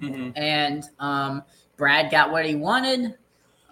[0.01, 0.31] Mm-hmm.
[0.37, 1.43] and um,
[1.77, 3.17] Brad got what he wanted.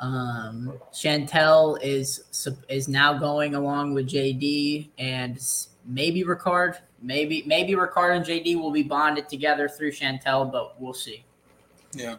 [0.00, 2.24] Um, Shantel is
[2.68, 5.38] is now going along with JD and
[5.86, 6.76] maybe Ricard.
[7.02, 11.24] Maybe maybe Ricard and JD will be bonded together through Shantel, but we'll see.
[11.92, 12.16] Yeah.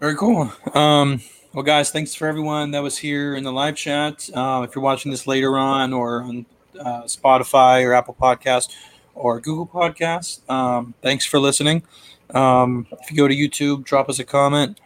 [0.00, 0.52] Very cool.
[0.74, 1.20] Um,
[1.52, 4.28] well, guys, thanks for everyone that was here in the live chat.
[4.34, 6.46] Uh, if you're watching this later on or on
[6.80, 8.74] uh, Spotify or Apple Podcast
[9.14, 11.82] or Google Podcast, um, thanks for listening.
[12.34, 14.80] Um, if you go to YouTube, drop us a comment.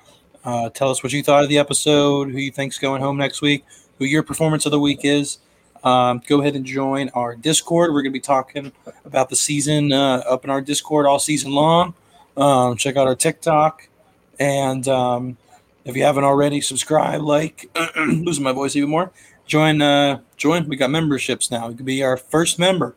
[0.44, 3.40] Uh, tell us what you thought of the episode, who you think's going home next
[3.40, 3.64] week,
[3.98, 5.38] who your performance of the week is.
[5.86, 7.92] Um, go ahead and join our Discord.
[7.92, 8.72] We're going to be talking
[9.04, 11.94] about the season uh, up in our Discord all season long.
[12.36, 13.88] Um, check out our TikTok.
[14.40, 15.36] And um,
[15.84, 19.12] if you haven't already, subscribe, like, losing my voice even more.
[19.46, 20.68] Join, uh, join.
[20.68, 21.68] We got memberships now.
[21.68, 22.96] You could be our first member.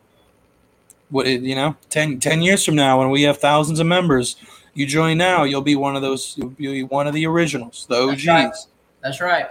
[1.10, 4.34] What you know, 10, 10 years from now, when we have thousands of members,
[4.74, 5.44] you join now.
[5.44, 6.34] You'll be one of those.
[6.36, 8.24] You'll be one of the originals, the OGs.
[8.24, 8.52] That's right.
[9.00, 9.46] That's right.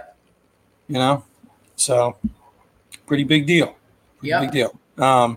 [0.88, 1.24] You know,
[1.76, 2.16] so
[3.10, 3.74] pretty big deal.
[4.18, 4.40] Pretty Yep.
[4.42, 4.80] Big deal.
[5.04, 5.36] Um,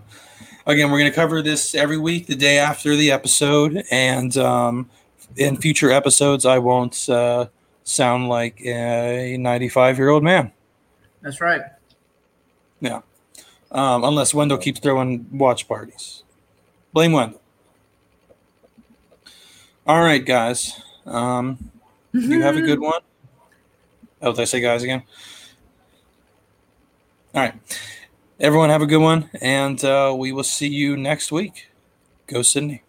[0.64, 4.88] again, we're going to cover this every week, the day after the episode, and um,
[5.36, 7.46] in future episodes, I won't uh,
[7.82, 10.52] sound like a 95 year old man.
[11.20, 11.62] That's right.
[12.80, 16.22] Um, unless Wendell keeps throwing watch parties.
[16.92, 17.40] Blame Wendell.
[19.84, 20.80] All right, guys.
[21.06, 21.72] Um,
[22.12, 23.00] you have a good one.
[24.22, 25.02] Oh, did I say guys again?
[27.34, 27.54] All right.
[28.40, 31.68] Everyone have a good one, and uh, we will see you next week.
[32.28, 32.83] Go Sydney.